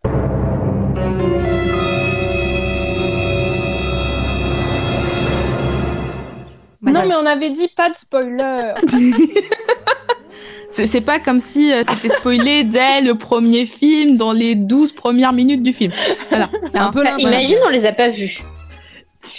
Non, 6.80 7.02
mais 7.08 7.16
on 7.20 7.26
avait 7.26 7.50
dit 7.50 7.70
pas 7.76 7.90
de 7.90 7.96
spoiler. 7.96 8.74
C'est 10.70 11.00
pas 11.00 11.18
comme 11.18 11.40
si 11.40 11.72
euh, 11.72 11.82
c'était 11.82 12.10
spoilé 12.10 12.62
dès 12.62 13.00
le 13.00 13.16
premier 13.16 13.66
film, 13.66 14.16
dans 14.16 14.32
les 14.32 14.54
12 14.54 14.92
premières 14.92 15.32
minutes 15.32 15.64
du 15.64 15.72
film. 15.72 15.90
Voilà. 16.28 16.48
C'est 16.70 16.78
un 16.78 16.92
peu 16.92 17.02
imagine, 17.18 17.58
on 17.66 17.70
les 17.70 17.84
a 17.84 17.92
pas 17.92 18.10
vus. 18.10 18.44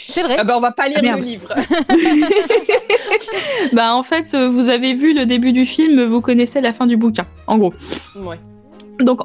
C'est 0.10 0.24
vrai. 0.24 0.38
Ah 0.40 0.46
ben, 0.46 0.56
on 0.56 0.62
va 0.62 0.72
pas 0.72 0.88
lire 0.88 1.00
Ah, 1.04 1.18
le 1.18 1.24
livre. 1.24 1.54
Bah 3.74 3.94
en 3.94 4.04
fait, 4.04 4.34
euh, 4.34 4.48
vous 4.48 4.70
avez 4.70 4.94
vu 4.94 5.14
le 5.14 5.26
début 5.26 5.52
du 5.52 5.66
film, 5.66 6.06
vous 6.06 6.22
connaissez 6.22 6.62
la 6.62 6.72
fin 6.72 6.88
du 6.88 6.96
bouquin, 6.96 7.26
en 7.48 7.58
gros. 7.58 7.74
Ouais. 8.16 8.40
Donc, 9.02 9.20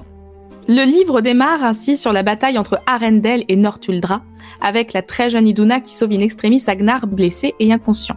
le 0.69 0.84
livre 0.84 1.20
démarre 1.20 1.62
ainsi 1.64 1.96
sur 1.96 2.12
la 2.12 2.23
bataille 2.23 2.58
entre 2.58 2.81
Arendelle 2.87 3.44
et 3.49 3.56
Northuldra, 3.56 4.23
avec 4.61 4.93
la 4.93 5.02
très 5.02 5.31
jeune 5.31 5.46
Iduna 5.46 5.81
qui 5.81 5.94
sauve 5.94 6.12
in 6.12 6.20
extremis 6.20 6.62
Agnar 6.67 7.06
blessé 7.06 7.55
et 7.61 7.73
inconscient. 7.73 8.17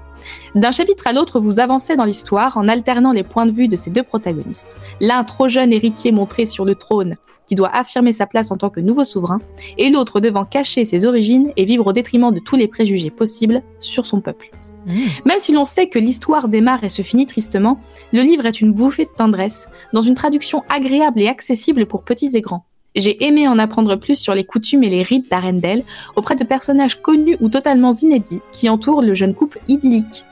D'un 0.56 0.72
chapitre 0.72 1.08
à 1.08 1.14
l'autre, 1.14 1.40
vous 1.40 1.60
avancez 1.60 1.96
dans 1.96 2.06
l'histoire 2.06 2.58
en 2.58 2.68
alternant 2.68 3.12
les 3.12 3.24
points 3.24 3.46
de 3.46 3.52
vue 3.52 3.68
de 3.68 3.76
ces 3.76 3.92
deux 3.92 4.04
protagonistes. 4.04 4.78
L'un 5.00 5.24
trop 5.24 5.48
jeune 5.48 5.72
héritier 5.72 6.12
montré 6.12 6.48
sur 6.48 6.66
le 6.66 6.76
trône, 6.76 7.16
qui 7.48 7.56
doit 7.56 7.74
affirmer 7.74 8.14
sa 8.14 8.26
place 8.26 8.52
en 8.52 8.58
tant 8.58 8.70
que 8.70 8.80
nouveau 8.80 9.04
souverain, 9.04 9.40
et 9.78 9.90
l'autre 9.90 10.20
devant 10.20 10.46
cacher 10.46 10.86
ses 10.86 11.06
origines 11.06 11.52
et 11.58 11.66
vivre 11.66 11.88
au 11.88 11.94
détriment 11.94 12.34
de 12.34 12.40
tous 12.40 12.56
les 12.56 12.68
préjugés 12.68 13.10
possibles 13.10 13.62
sur 13.80 14.06
son 14.06 14.22
peuple. 14.22 14.52
Mmh. 14.88 14.94
Même 15.26 15.40
si 15.40 15.52
l'on 15.52 15.66
sait 15.66 15.88
que 15.88 16.00
l'histoire 16.00 16.48
démarre 16.48 16.84
et 16.84 16.90
se 16.90 17.02
finit 17.02 17.26
tristement, 17.26 17.80
le 18.14 18.22
livre 18.22 18.46
est 18.46 18.62
une 18.62 18.72
bouffée 18.72 19.06
de 19.06 19.16
tendresse, 19.16 19.70
dans 19.94 20.02
une 20.02 20.16
traduction 20.16 20.64
agréable 20.70 21.22
et 21.22 21.28
accessible 21.28 21.86
pour 21.86 22.04
petits 22.04 22.36
et 22.36 22.42
grands. 22.42 22.66
J'ai 22.96 23.26
aimé 23.26 23.48
en 23.48 23.60
apprendre 23.60 23.98
plus 23.98 24.16
sur 24.16 24.34
les 24.34 24.46
coutumes 24.46 24.84
et 24.84 24.90
les 24.90 25.04
rites 25.04 25.30
d'Arendelle 25.30 25.84
auprès 26.16 26.36
de 26.36 26.46
personnages 26.46 27.02
connus 27.02 27.36
ou 27.42 27.50
totalement 27.50 27.92
inédits 27.92 28.42
qui 28.52 28.70
entourent 28.70 29.02
le 29.02 29.14
jeune 29.14 29.34
couple 29.34 29.60
idyllique. 29.68 30.24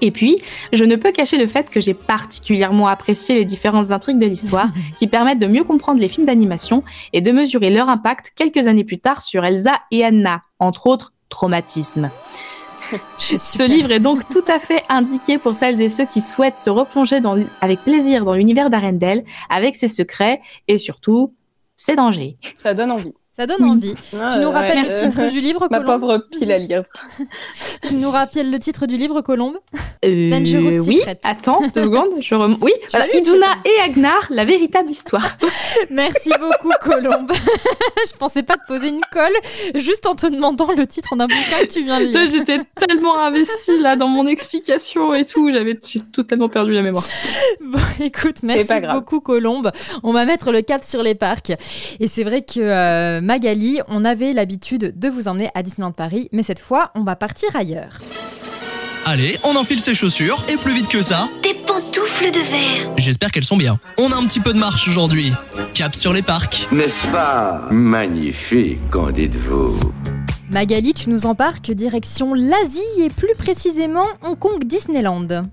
Et 0.00 0.10
puis, 0.10 0.36
je 0.72 0.84
ne 0.84 0.96
peux 0.96 1.12
cacher 1.12 1.38
le 1.38 1.46
fait 1.46 1.70
que 1.70 1.80
j'ai 1.80 1.94
particulièrement 1.94 2.88
apprécié 2.88 3.34
les 3.34 3.44
différentes 3.44 3.92
intrigues 3.92 4.18
de 4.18 4.26
l'histoire 4.26 4.68
qui 4.98 5.06
permettent 5.06 5.38
de 5.38 5.46
mieux 5.46 5.64
comprendre 5.64 6.00
les 6.00 6.08
films 6.08 6.26
d'animation 6.26 6.82
et 7.12 7.20
de 7.20 7.32
mesurer 7.32 7.70
leur 7.70 7.88
impact 7.88 8.32
quelques 8.34 8.66
années 8.66 8.84
plus 8.84 8.98
tard 8.98 9.22
sur 9.22 9.44
Elsa 9.44 9.80
et 9.90 10.04
Anna, 10.04 10.42
entre 10.58 10.86
autres 10.86 11.12
traumatismes. 11.28 12.10
Ce 13.18 13.62
livre 13.62 13.90
est 13.90 14.00
donc 14.00 14.28
tout 14.28 14.44
à 14.46 14.58
fait 14.58 14.82
indiqué 14.88 15.38
pour 15.38 15.54
celles 15.54 15.80
et 15.80 15.88
ceux 15.88 16.06
qui 16.06 16.20
souhaitent 16.20 16.56
se 16.56 16.70
replonger 16.70 17.20
dans 17.20 17.36
avec 17.60 17.80
plaisir 17.80 18.24
dans 18.24 18.34
l'univers 18.34 18.70
d'Arendelle, 18.70 19.24
avec 19.48 19.76
ses 19.76 19.88
secrets 19.88 20.40
et 20.68 20.78
surtout 20.78 21.34
ses 21.76 21.94
dangers. 21.94 22.36
Ça 22.54 22.74
donne 22.74 22.92
envie. 22.92 23.12
Ça 23.38 23.46
donne 23.46 23.64
envie. 23.64 23.94
Tu 24.10 24.38
nous 24.38 24.50
rappelles 24.50 24.82
le 24.82 24.88
Euh, 24.90 25.08
titre 25.10 25.30
du 25.30 25.40
livre, 25.40 25.68
Ma 25.70 25.80
Colombe 25.80 26.00
pauvre 26.00 26.26
pile 26.30 26.52
à 26.52 26.58
lire. 26.58 26.84
Tu 27.86 27.94
nous 27.96 28.10
rappelles 28.10 28.50
le 28.50 28.58
titre 28.58 28.86
du 28.86 28.96
livre, 28.96 29.20
Colombe 29.20 29.58
Euh, 30.04 30.30
Dangerous 30.30 30.86
oui, 30.88 30.98
Secrets. 30.98 31.20
attends 31.22 31.60
deux 31.74 31.82
secondes, 31.82 32.14
je 32.20 32.34
rem... 32.34 32.56
Oui, 32.62 32.72
Tu 32.82 32.86
voilà, 32.96 33.14
Iduna 33.14 33.46
je 33.64 33.70
et 33.70 33.80
Agnar, 33.84 34.26
la 34.30 34.44
véritable 34.46 34.90
histoire. 34.90 35.36
Merci 35.90 36.30
beaucoup, 36.40 36.72
Colombe. 36.80 37.30
Je 38.06 38.16
pensais 38.16 38.42
pas 38.42 38.56
te 38.56 38.66
poser 38.66 38.88
une 38.88 39.02
colle 39.12 39.34
juste 39.74 40.06
en 40.06 40.14
te 40.14 40.26
demandant 40.26 40.70
le 40.74 40.86
titre 40.86 41.14
d'un 41.16 41.26
bouquin 41.26 41.60
que 41.60 41.66
tu 41.72 41.84
viens 41.84 42.00
de 42.00 42.06
lire. 42.06 42.26
J'étais 42.30 42.60
tellement 42.78 43.18
investie 43.18 43.78
là 43.80 43.96
dans 43.96 44.08
mon 44.08 44.26
explication 44.26 45.12
et 45.14 45.24
tout, 45.26 45.50
j'avais 45.52 45.78
j'ai 45.86 46.00
totalement 46.00 46.48
perdu 46.48 46.72
la 46.72 46.82
mémoire. 46.82 47.04
Bon, 47.60 47.78
écoute, 48.00 48.42
merci 48.42 48.80
beaucoup, 48.92 49.20
Colombe. 49.20 49.70
On 50.02 50.12
va 50.12 50.24
mettre 50.24 50.52
le 50.52 50.62
cap 50.62 50.84
sur 50.84 51.02
les 51.02 51.14
parcs. 51.14 51.52
Et 52.00 52.08
c'est 52.08 52.24
vrai 52.24 52.42
que 52.42 52.60
euh, 52.60 53.20
Magali, 53.20 53.80
on 53.88 54.04
avait 54.04 54.32
l'habitude 54.32 54.98
de 54.98 55.08
vous 55.08 55.28
emmener 55.28 55.48
à 55.54 55.62
Disneyland 55.62 55.92
Paris, 55.92 56.28
mais 56.32 56.42
cette 56.42 56.60
fois, 56.60 56.90
on 56.94 57.02
va 57.04 57.16
partir 57.16 57.54
ailleurs. 57.54 57.98
Allez, 59.04 59.38
on 59.44 59.54
enfile 59.54 59.80
ses 59.80 59.94
chaussures 59.94 60.44
et 60.52 60.56
plus 60.56 60.72
vite 60.72 60.88
que 60.88 61.00
ça, 61.00 61.28
Des 61.44 61.54
pantoufles 61.54 62.32
de 62.32 62.40
verre. 62.40 62.92
j'espère 62.96 63.30
qu'elles 63.30 63.44
sont 63.44 63.56
bien. 63.56 63.78
On 63.98 64.10
a 64.10 64.16
un 64.16 64.24
petit 64.26 64.40
peu 64.40 64.52
de 64.52 64.58
marche 64.58 64.88
aujourd'hui. 64.88 65.32
Cap 65.74 65.94
sur 65.94 66.12
les 66.12 66.22
parcs. 66.22 66.66
N'est-ce 66.72 67.06
pas 67.08 67.68
magnifique, 67.70 68.80
qu'en 68.90 69.12
dites-vous? 69.12 69.78
Magali, 70.50 70.92
tu 70.92 71.10
nous 71.10 71.26
embarques 71.26 71.70
direction 71.70 72.34
l'Asie 72.34 72.80
et 73.00 73.10
plus 73.10 73.34
précisément 73.38 74.06
Hong 74.24 74.38
Kong 74.38 74.64
Disneyland. 74.64 75.44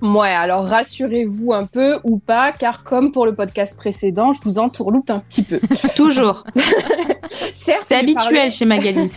Ouais, 0.00 0.28
alors 0.28 0.66
rassurez-vous 0.66 1.52
un 1.52 1.66
peu 1.66 1.98
ou 2.04 2.18
pas, 2.18 2.52
car 2.52 2.84
comme 2.84 3.12
pour 3.12 3.26
le 3.26 3.34
podcast 3.34 3.76
précédent, 3.76 4.32
je 4.32 4.40
vous 4.42 4.58
entourloupe 4.58 5.10
un 5.10 5.18
petit 5.20 5.42
peu. 5.42 5.60
Toujours. 5.96 6.44
C'est 7.54 7.94
habituel 7.94 8.16
parler- 8.34 8.50
chez 8.50 8.64
Magali. 8.64 9.10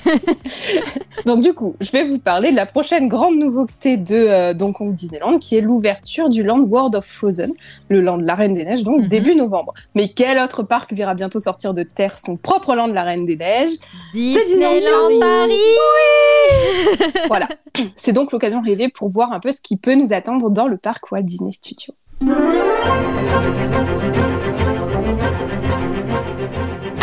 Donc 1.26 1.42
du 1.42 1.54
coup, 1.54 1.76
je 1.82 1.92
vais 1.92 2.04
vous 2.04 2.18
parler 2.20 2.52
de 2.52 2.56
la 2.56 2.66
prochaine 2.66 3.08
grande 3.08 3.36
nouveauté 3.38 3.98
de 3.98 4.16
euh, 4.16 4.54
Hong 4.60 4.74
Kong 4.74 4.94
Disneyland, 4.94 5.38
qui 5.38 5.56
est 5.58 5.62
l'ouverture 5.62 6.30
du 6.30 6.44
Land 6.44 6.62
World 6.62 6.96
of 6.96 7.06
Frozen, 7.06 7.52
le 7.90 8.02
land 8.02 8.18
de 8.18 8.26
la 8.26 8.36
Reine 8.36 8.54
des 8.54 8.66
Neiges, 8.66 8.84
donc 8.84 9.02
Mhm. 9.02 9.08
début 9.08 9.36
novembre. 9.36 9.74
Mais 9.96 10.10
quel 10.14 10.40
autre 10.40 10.64
parc 10.64 10.94
verra 10.94 11.14
bientôt 11.14 11.40
sortir 11.40 11.74
de 11.74 11.84
terre 11.84 12.18
son 12.18 12.38
propre 12.38 12.76
land 12.76 12.88
de 12.88 12.94
la 12.94 13.04
Reine 13.04 13.26
des 13.26 13.36
Neiges? 13.38 13.72
Disneyland 14.14 15.10
Disneyland 15.10 15.20
Paris 15.20 15.54
Voilà. 17.28 17.48
C'est 17.96 18.14
donc 18.14 18.32
l'occasion 18.32 18.62
rêvée 18.62 18.90
pour 18.90 19.10
voir 19.10 19.32
un 19.32 19.40
peu 19.40 19.52
ce 19.52 19.62
qui 19.62 19.78
peut 19.78 19.94
nous 19.96 20.14
attendre 20.14 20.50
dans 20.50 20.68
le 20.68 20.78
parc 20.78 21.12
Walt 21.12 21.22
Disney 21.24 21.52
Studios. 21.52 21.94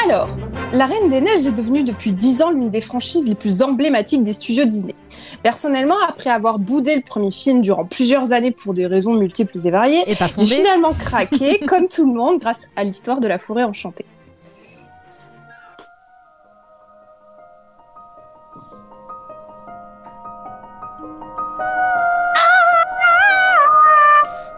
Alors, 0.05 0.29
La 0.73 0.87
Reine 0.87 1.09
des 1.09 1.21
Neiges 1.21 1.47
est 1.47 1.53
devenue 1.53 1.85
depuis 1.85 2.13
10 2.13 2.43
ans 2.43 2.51
l'une 2.51 2.71
des 2.71 2.81
franchises 2.81 3.27
les 3.27 3.35
plus 3.35 3.63
emblématiques 3.63 4.23
des 4.23 4.33
studios 4.33 4.65
Disney. 4.65 4.95
Personnellement, 5.43 5.99
après 6.09 6.31
avoir 6.31 6.59
boudé 6.59 6.97
le 6.97 7.03
premier 7.03 7.31
film 7.31 7.61
durant 7.61 7.85
plusieurs 7.85 8.33
années 8.33 8.53
pour 8.53 8.75
des 8.75 8.87
raisons 8.87 9.15
multiples 9.15 9.59
et 9.65 9.71
variées, 9.71 10.05
j'ai 10.07 10.47
finalement 10.47 10.95
craqué, 10.95 11.61
comme 11.67 11.89
tout 11.89 12.07
le 12.07 12.17
monde, 12.17 12.39
grâce 12.39 12.69
à 12.77 12.85
l'histoire 12.85 13.21
de 13.21 13.29
la 13.29 13.39
forêt 13.39 13.65
enchantée. 13.65 14.07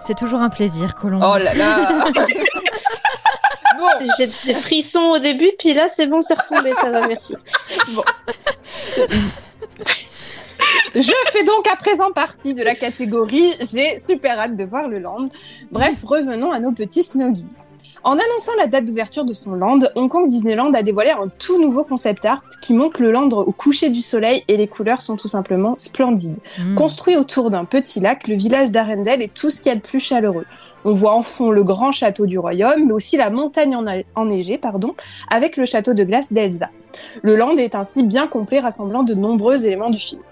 C'est 0.06 0.16
toujours 0.16 0.40
un 0.40 0.50
plaisir, 0.50 0.96
Colombe. 0.96 1.22
Oh 1.24 1.38
là 1.38 1.54
là 1.54 2.04
Bon, 3.80 4.06
J'ai 4.18 4.26
de 4.26 4.32
ces 4.32 4.54
frissons 4.54 5.12
au 5.14 5.18
début, 5.18 5.50
puis 5.58 5.72
là, 5.72 5.88
c'est 5.88 6.06
bon, 6.06 6.20
c'est 6.20 6.34
retombé, 6.34 6.74
ça 6.74 6.90
va, 6.90 7.06
merci. 7.06 7.34
Je 10.94 11.12
fais 11.30 11.44
donc 11.44 11.66
à 11.68 11.76
présent 11.76 12.10
partie 12.12 12.52
de 12.52 12.62
la 12.62 12.74
catégorie 12.74 13.54
J'ai 13.60 13.98
super 13.98 14.38
hâte 14.38 14.56
de 14.56 14.64
voir 14.64 14.88
le 14.88 14.98
land. 14.98 15.28
Bref, 15.70 16.04
revenons 16.04 16.52
à 16.52 16.60
nos 16.60 16.72
petits 16.72 17.02
snuggies. 17.02 17.69
En 18.02 18.12
annonçant 18.12 18.52
la 18.58 18.66
date 18.66 18.86
d'ouverture 18.86 19.26
de 19.26 19.34
son 19.34 19.52
land, 19.52 19.80
Hong 19.94 20.08
Kong 20.08 20.26
Disneyland 20.26 20.72
a 20.72 20.82
dévoilé 20.82 21.10
un 21.10 21.28
tout 21.38 21.60
nouveau 21.60 21.84
concept 21.84 22.24
art 22.24 22.42
qui 22.62 22.72
montre 22.72 23.02
le 23.02 23.12
land 23.12 23.28
au 23.28 23.52
coucher 23.52 23.90
du 23.90 24.00
soleil 24.00 24.42
et 24.48 24.56
les 24.56 24.66
couleurs 24.68 25.02
sont 25.02 25.16
tout 25.16 25.28
simplement 25.28 25.76
splendides. 25.76 26.38
Mm. 26.58 26.76
Construit 26.76 27.16
autour 27.16 27.50
d'un 27.50 27.66
petit 27.66 28.00
lac, 28.00 28.26
le 28.26 28.36
village 28.36 28.70
d'Arendelle 28.70 29.20
est 29.20 29.34
tout 29.34 29.50
ce 29.50 29.60
qu'il 29.60 29.70
y 29.70 29.72
a 29.72 29.76
de 29.76 29.82
plus 29.82 30.00
chaleureux. 30.00 30.46
On 30.86 30.94
voit 30.94 31.12
en 31.12 31.20
fond 31.20 31.50
le 31.50 31.62
grand 31.62 31.92
château 31.92 32.24
du 32.24 32.38
royaume, 32.38 32.86
mais 32.86 32.92
aussi 32.92 33.18
la 33.18 33.28
montagne 33.28 33.76
enneigée, 34.14 34.56
pardon, 34.56 34.94
avec 35.30 35.58
le 35.58 35.66
château 35.66 35.92
de 35.92 36.02
glace 36.02 36.32
d'Elsa. 36.32 36.70
Le 37.22 37.36
land 37.36 37.56
est 37.56 37.74
ainsi 37.74 38.02
bien 38.02 38.26
complet, 38.26 38.60
rassemblant 38.60 39.02
de 39.02 39.12
nombreux 39.12 39.66
éléments 39.66 39.90
du 39.90 39.98
film. 39.98 40.22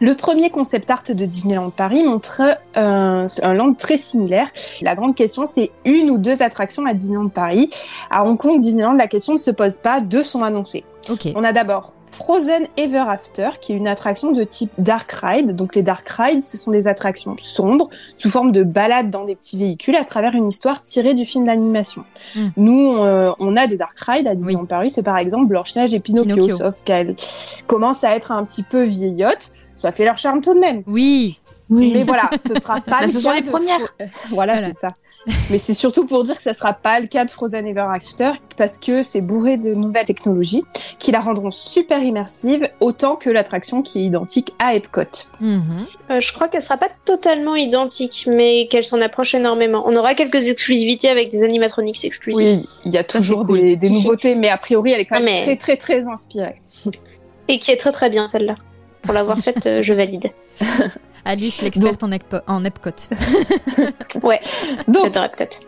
Le 0.00 0.14
premier 0.14 0.50
concept 0.50 0.90
art 0.90 1.02
de 1.08 1.24
Disneyland 1.24 1.70
Paris 1.70 2.02
montre 2.02 2.42
un, 2.74 3.26
un 3.42 3.54
land 3.54 3.74
très 3.74 3.96
similaire. 3.96 4.48
La 4.82 4.94
grande 4.94 5.14
question, 5.14 5.46
c'est 5.46 5.70
une 5.84 6.10
ou 6.10 6.18
deux 6.18 6.42
attractions 6.42 6.86
à 6.86 6.94
Disneyland 6.94 7.28
Paris. 7.28 7.70
À 8.10 8.24
Hong 8.24 8.38
Kong, 8.38 8.60
Disneyland, 8.60 8.94
la 8.94 9.08
question 9.08 9.32
ne 9.32 9.38
se 9.38 9.50
pose 9.50 9.76
pas, 9.76 10.00
deux 10.00 10.22
sont 10.22 10.42
annoncées. 10.42 10.84
Ok. 11.08 11.28
On 11.34 11.44
a 11.44 11.52
d'abord 11.52 11.92
Frozen 12.10 12.66
Ever 12.76 13.04
After, 13.08 13.50
qui 13.60 13.72
est 13.72 13.76
une 13.76 13.88
attraction 13.88 14.32
de 14.32 14.42
type 14.42 14.70
Dark 14.78 15.10
Ride. 15.12 15.54
Donc 15.54 15.74
les 15.74 15.82
Dark 15.82 16.08
Rides, 16.08 16.40
ce 16.40 16.56
sont 16.56 16.70
des 16.70 16.88
attractions 16.88 17.36
sombres, 17.38 17.90
sous 18.14 18.30
forme 18.30 18.52
de 18.52 18.62
balades 18.62 19.10
dans 19.10 19.24
des 19.24 19.36
petits 19.36 19.58
véhicules 19.58 19.96
à 19.96 20.04
travers 20.04 20.34
une 20.34 20.48
histoire 20.48 20.82
tirée 20.82 21.14
du 21.14 21.24
film 21.24 21.44
d'animation. 21.44 22.04
Mm. 22.34 22.48
Nous, 22.56 22.96
euh, 22.96 23.32
on 23.38 23.56
a 23.56 23.66
des 23.66 23.76
Dark 23.76 23.98
Rides 24.00 24.26
à 24.26 24.34
Disneyland 24.34 24.64
Paris, 24.64 24.90
c'est 24.90 25.02
par 25.02 25.18
exemple 25.18 25.46
Blanche-Neige 25.46 25.92
et 25.94 26.00
Pinocchio, 26.00 26.34
Pinocchio. 26.34 26.56
sauf 26.56 26.76
qu'elles 26.84 27.16
commencent 27.66 28.04
à 28.04 28.16
être 28.16 28.32
un 28.32 28.44
petit 28.44 28.62
peu 28.62 28.84
vieillottes. 28.84 29.52
Ça 29.76 29.92
fait 29.92 30.04
leur 30.04 30.18
charme 30.18 30.40
tout 30.40 30.54
de 30.54 30.58
même. 30.60 30.82
Oui. 30.86 31.40
Mais 31.68 32.04
voilà, 32.04 32.30
ce 32.46 32.58
sera 32.60 32.80
pas 32.80 32.90
Bah, 32.90 32.98
le 33.02 33.08
ce 33.08 33.20
sont 33.20 33.28
cas 33.30 33.34
les 33.36 33.42
de 33.42 33.50
premières. 33.50 33.78
Fro- 33.80 33.88
Voilà, 34.30 34.54
Voilà. 34.54 34.68
c'est 34.68 34.78
ça. 34.78 34.88
Mais 35.50 35.58
c'est 35.58 35.74
surtout 35.74 36.06
pour 36.06 36.22
dire 36.22 36.36
que 36.36 36.42
ça 36.42 36.52
sera 36.52 36.72
pas 36.72 37.00
le 37.00 37.08
cas 37.08 37.24
de 37.24 37.30
Frozen 37.32 37.66
Ever 37.66 37.86
After 37.92 38.30
parce 38.56 38.78
que 38.78 39.02
c'est 39.02 39.20
bourré 39.20 39.56
de 39.56 39.74
nouvelles 39.74 40.04
technologies 40.04 40.62
qui 41.00 41.10
la 41.10 41.18
rendront 41.18 41.50
super 41.50 42.00
immersive 42.00 42.68
autant 42.78 43.16
que 43.16 43.28
l'attraction 43.28 43.82
qui 43.82 44.02
est 44.02 44.04
identique 44.04 44.54
à 44.64 44.76
Epcot. 44.76 45.00
Mhm. 45.40 45.62
Euh, 46.12 46.20
je 46.20 46.32
crois 46.32 46.46
qu'elle 46.46 46.62
sera 46.62 46.76
pas 46.76 46.90
totalement 47.04 47.56
identique, 47.56 48.28
mais 48.30 48.68
qu'elle 48.68 48.84
s'en 48.84 49.00
approche 49.00 49.34
énormément. 49.34 49.82
On 49.84 49.96
aura 49.96 50.14
quelques 50.14 50.46
exclusivités 50.46 51.08
avec 51.08 51.32
des 51.32 51.42
animatronics 51.42 52.04
exclusifs. 52.04 52.38
Oui, 52.38 52.62
il 52.84 52.92
y 52.92 52.96
a 52.98 53.02
toujours 53.02 53.44
cool. 53.44 53.76
des, 53.76 53.90
nouveautés, 53.90 54.36
mais 54.36 54.48
a 54.48 54.58
priori 54.58 54.92
elle 54.92 55.00
est 55.00 55.06
quand 55.06 55.16
Ah, 55.16 55.20
même 55.20 55.34
mais- 55.34 55.42
très 55.42 55.56
très 55.56 55.76
très 55.76 56.06
inspirée. 56.06 56.60
Et 57.48 57.58
qui 57.58 57.72
est 57.72 57.76
très 57.78 57.90
très 57.90 58.10
bien 58.10 58.26
celle-là. 58.26 58.54
Pour 59.06 59.14
l'avoir 59.14 59.38
faite, 59.40 59.64
euh, 59.66 59.82
je 59.82 59.94
valide. 59.94 60.30
Alice, 61.28 61.60
l'experte 61.60 62.04
en, 62.04 62.10
Epco- 62.12 62.40
en 62.46 62.64
Epcot. 62.64 62.90
Donc 64.86 65.04
J'adore 65.12 65.24
Epcot. 65.24 65.58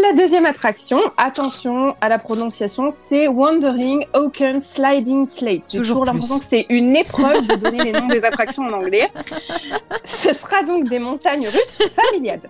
la 0.00 0.12
deuxième 0.12 0.46
attraction, 0.46 1.00
attention 1.16 1.96
à 2.00 2.08
la 2.08 2.18
prononciation, 2.18 2.88
c'est 2.88 3.26
Wandering 3.26 4.06
Oaken 4.14 4.60
Sliding 4.60 5.26
Slate. 5.26 5.66
J'ai 5.72 5.78
Toujours 5.78 5.96
toujours 5.96 6.04
l'impression 6.04 6.38
que 6.38 6.44
c'est 6.44 6.66
une 6.68 6.94
épreuve 6.94 7.46
de 7.48 7.56
donner 7.56 7.82
les 7.82 7.92
noms 7.92 8.06
des 8.06 8.24
attractions 8.24 8.62
en 8.62 8.72
anglais. 8.74 9.10
Ce 10.04 10.32
sera 10.32 10.62
donc 10.62 10.88
des 10.88 11.00
montagnes 11.00 11.48
russes 11.48 11.78
familiales. 11.90 12.40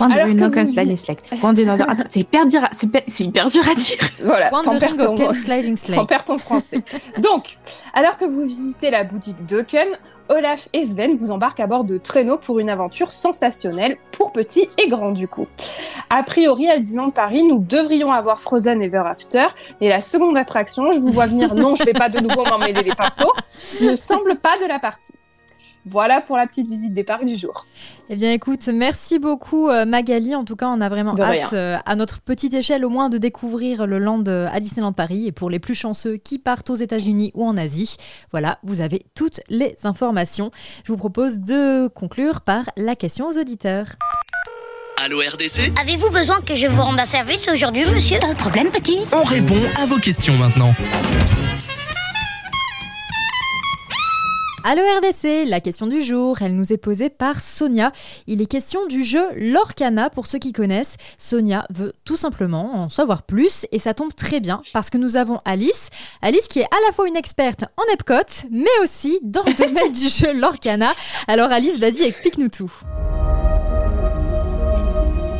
Wandering 0.00 0.38
Sliding 0.66 0.96
Attends, 1.88 2.04
C'est 2.10 2.20
hyper 2.20 2.46
dur 2.46 2.64
à- 2.64 2.70
c'est 2.72 2.86
pe- 2.90 3.02
c'est 3.06 3.24
hyper 3.24 3.48
dur 3.48 3.62
à 3.68 3.74
dire. 3.74 3.96
Voilà, 4.24 4.50
Wandering 4.52 4.78
ton- 5.16 5.16
Sliding 5.34 5.76
t'en 5.96 6.06
perds 6.06 6.24
ton 6.24 6.38
français. 6.38 6.82
Donc, 7.22 7.58
alors 7.94 8.16
que 8.16 8.24
vous 8.24 8.42
visitez 8.42 8.90
la 8.90 9.04
boutique 9.04 9.44
d'Oaken, 9.46 9.88
Olaf 10.28 10.68
et 10.72 10.84
Sven 10.84 11.16
vous 11.16 11.30
embarquent 11.30 11.60
à 11.60 11.66
bord 11.68 11.84
de 11.84 11.98
traîneaux 11.98 12.36
pour 12.38 12.58
une 12.58 12.68
aventure 12.68 13.12
sensationnelle 13.12 13.96
pour 14.10 14.32
petits 14.32 14.68
et 14.76 14.88
grands 14.88 15.12
du 15.12 15.28
coup. 15.28 15.46
A 16.10 16.22
priori, 16.24 16.68
à 16.68 16.78
Disneyland 16.78 17.10
Paris, 17.10 17.44
nous 17.44 17.58
devrions 17.60 18.10
avoir 18.12 18.40
Frozen 18.40 18.82
Ever 18.82 19.04
After, 19.06 19.46
et 19.80 19.88
la 19.88 20.00
seconde 20.00 20.36
attraction, 20.36 20.90
je 20.92 20.98
vous 20.98 21.12
vois 21.12 21.26
venir, 21.26 21.54
non, 21.54 21.74
je 21.76 21.84
vais 21.84 21.92
pas 21.92 22.08
de 22.08 22.18
nouveau 22.18 22.44
m'emmêler 22.44 22.82
les 22.82 22.94
pinceaux, 22.94 23.32
ne 23.80 23.94
semble 23.94 24.36
pas 24.36 24.58
de 24.58 24.66
la 24.66 24.78
partie. 24.80 25.14
Voilà 25.88 26.20
pour 26.20 26.36
la 26.36 26.48
petite 26.48 26.66
visite 26.66 26.94
des 26.94 27.04
parcs 27.04 27.24
du 27.24 27.36
jour. 27.36 27.64
Eh 28.10 28.16
bien, 28.16 28.32
écoute, 28.32 28.66
merci 28.66 29.20
beaucoup 29.20 29.68
euh, 29.68 29.84
Magali. 29.84 30.34
En 30.34 30.44
tout 30.44 30.56
cas, 30.56 30.66
on 30.66 30.80
a 30.80 30.88
vraiment 30.88 31.14
De 31.14 31.22
hâte, 31.22 31.52
euh, 31.52 31.78
à 31.86 31.94
notre 31.94 32.20
petite 32.20 32.54
échelle 32.54 32.84
au 32.84 32.88
moins, 32.88 33.08
de 33.08 33.18
découvrir 33.18 33.86
le 33.86 34.00
land 34.00 34.24
euh, 34.26 34.48
à 34.50 34.58
Disneyland 34.58 34.92
Paris. 34.92 35.28
Et 35.28 35.32
pour 35.32 35.48
les 35.48 35.60
plus 35.60 35.76
chanceux 35.76 36.16
qui 36.16 36.40
partent 36.40 36.70
aux 36.70 36.74
États-Unis 36.74 37.30
ou 37.34 37.46
en 37.46 37.56
Asie, 37.56 37.96
voilà, 38.32 38.58
vous 38.64 38.80
avez 38.80 39.06
toutes 39.14 39.40
les 39.48 39.76
informations. 39.84 40.50
Je 40.84 40.90
vous 40.90 40.98
propose 40.98 41.38
de 41.38 41.86
conclure 41.86 42.40
par 42.40 42.64
la 42.76 42.96
question 42.96 43.28
aux 43.28 43.38
auditeurs. 43.38 43.86
Allô 45.04 45.18
RDC 45.18 45.72
Avez-vous 45.80 46.10
besoin 46.10 46.40
que 46.40 46.56
je 46.56 46.66
vous 46.66 46.82
rende 46.82 46.98
un 46.98 47.06
service 47.06 47.48
aujourd'hui, 47.52 47.84
monsieur? 47.84 48.18
Pas 48.18 48.32
de 48.32 48.38
problème, 48.38 48.70
petit. 48.70 48.98
On 49.12 49.22
répond 49.22 49.54
à 49.76 49.86
vos 49.86 49.98
questions 49.98 50.34
maintenant. 50.36 50.74
Allo 54.68 54.82
RDC, 54.82 55.48
la 55.48 55.60
question 55.60 55.86
du 55.86 56.02
jour, 56.02 56.42
elle 56.42 56.56
nous 56.56 56.72
est 56.72 56.76
posée 56.76 57.08
par 57.08 57.40
Sonia. 57.40 57.92
Il 58.26 58.42
est 58.42 58.50
question 58.50 58.84
du 58.86 59.04
jeu 59.04 59.22
Lorcana 59.36 60.10
pour 60.10 60.26
ceux 60.26 60.40
qui 60.40 60.52
connaissent. 60.52 60.96
Sonia 61.18 61.64
veut 61.72 61.92
tout 62.04 62.16
simplement 62.16 62.74
en 62.74 62.88
savoir 62.88 63.22
plus 63.22 63.66
et 63.70 63.78
ça 63.78 63.94
tombe 63.94 64.12
très 64.12 64.40
bien 64.40 64.62
parce 64.72 64.90
que 64.90 64.98
nous 64.98 65.16
avons 65.16 65.38
Alice. 65.44 65.88
Alice 66.20 66.48
qui 66.48 66.58
est 66.58 66.64
à 66.64 66.78
la 66.84 66.92
fois 66.92 67.06
une 67.06 67.16
experte 67.16 67.62
en 67.76 67.92
Epcot 67.94 68.48
mais 68.50 68.66
aussi 68.82 69.20
dans 69.22 69.44
le 69.44 69.54
domaine 69.66 69.92
du 69.92 70.08
jeu 70.08 70.32
Lorcana. 70.32 70.94
Alors 71.28 71.52
Alice, 71.52 71.78
vas-y, 71.78 72.02
explique-nous 72.02 72.48
tout. 72.48 72.72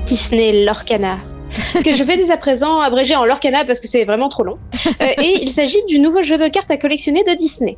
Disney 0.06 0.64
Lorcana. 0.64 1.18
que 1.84 1.92
je 1.92 2.04
vais 2.04 2.16
dès 2.16 2.30
à 2.30 2.36
présent 2.36 2.78
abréger 2.78 3.16
en 3.16 3.24
Lorcana 3.24 3.64
parce 3.64 3.80
que 3.80 3.88
c'est 3.88 4.04
vraiment 4.04 4.28
trop 4.28 4.44
long. 4.44 4.58
Euh, 5.02 5.06
et 5.20 5.42
il 5.42 5.52
s'agit 5.52 5.84
du 5.88 5.98
nouveau 5.98 6.22
jeu 6.22 6.38
de 6.38 6.46
cartes 6.46 6.70
à 6.70 6.76
collectionner 6.76 7.24
de 7.24 7.34
Disney. 7.34 7.76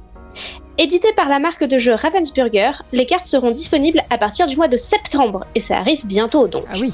Édité 0.80 1.12
par 1.12 1.28
la 1.28 1.40
marque 1.40 1.64
de 1.64 1.76
jeu 1.78 1.92
Ravensburger, 1.94 2.84
les 2.92 3.04
cartes 3.04 3.26
seront 3.26 3.50
disponibles 3.50 4.04
à 4.10 4.18
partir 4.18 4.46
du 4.46 4.56
mois 4.56 4.68
de 4.68 4.76
septembre 4.76 5.44
et 5.56 5.60
ça 5.60 5.76
arrive 5.76 6.06
bientôt 6.06 6.46
donc. 6.46 6.64
Ah 6.70 6.76
oui. 6.78 6.92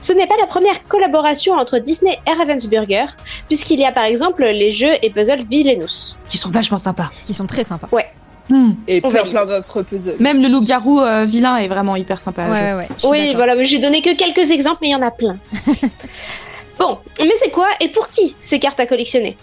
Ce 0.00 0.12
n'est 0.12 0.26
pas 0.26 0.36
la 0.36 0.48
première 0.48 0.82
collaboration 0.88 1.54
entre 1.54 1.78
Disney 1.78 2.18
et 2.26 2.32
Ravensburger, 2.32 3.06
puisqu'il 3.46 3.78
y 3.78 3.84
a 3.84 3.92
par 3.92 4.04
exemple 4.04 4.44
les 4.44 4.72
jeux 4.72 4.94
et 5.02 5.10
puzzles 5.10 5.44
Villainous. 5.48 6.16
Qui 6.28 6.38
sont 6.38 6.50
vachement 6.50 6.78
sympas. 6.78 7.10
Qui 7.24 7.32
sont 7.32 7.46
très 7.46 7.62
sympas. 7.62 7.88
Hmm. 8.48 8.72
Et 8.88 9.00
On 9.04 9.08
plein, 9.08 9.22
plein 9.22 9.46
d'autres 9.46 9.82
puzzles. 9.82 10.16
Même 10.18 10.42
le 10.42 10.48
loup-garou 10.48 11.00
euh, 11.00 11.24
vilain 11.24 11.56
est 11.58 11.68
vraiment 11.68 11.94
hyper 11.94 12.20
sympa. 12.20 12.46
Ouais, 12.46 12.50
ouais, 12.50 12.74
ouais. 12.74 12.88
Oui, 13.04 13.34
voilà, 13.36 13.62
j'ai 13.62 13.78
donné 13.78 14.02
que 14.02 14.16
quelques 14.16 14.50
exemples, 14.50 14.78
mais 14.82 14.88
il 14.88 14.92
y 14.92 14.94
en 14.96 15.02
a 15.02 15.12
plein. 15.12 15.36
bon, 16.80 16.98
mais 17.20 17.30
c'est 17.36 17.50
quoi 17.50 17.68
et 17.78 17.90
pour 17.90 18.08
qui 18.08 18.34
ces 18.40 18.58
cartes 18.58 18.80
à 18.80 18.86
collectionner? 18.86 19.36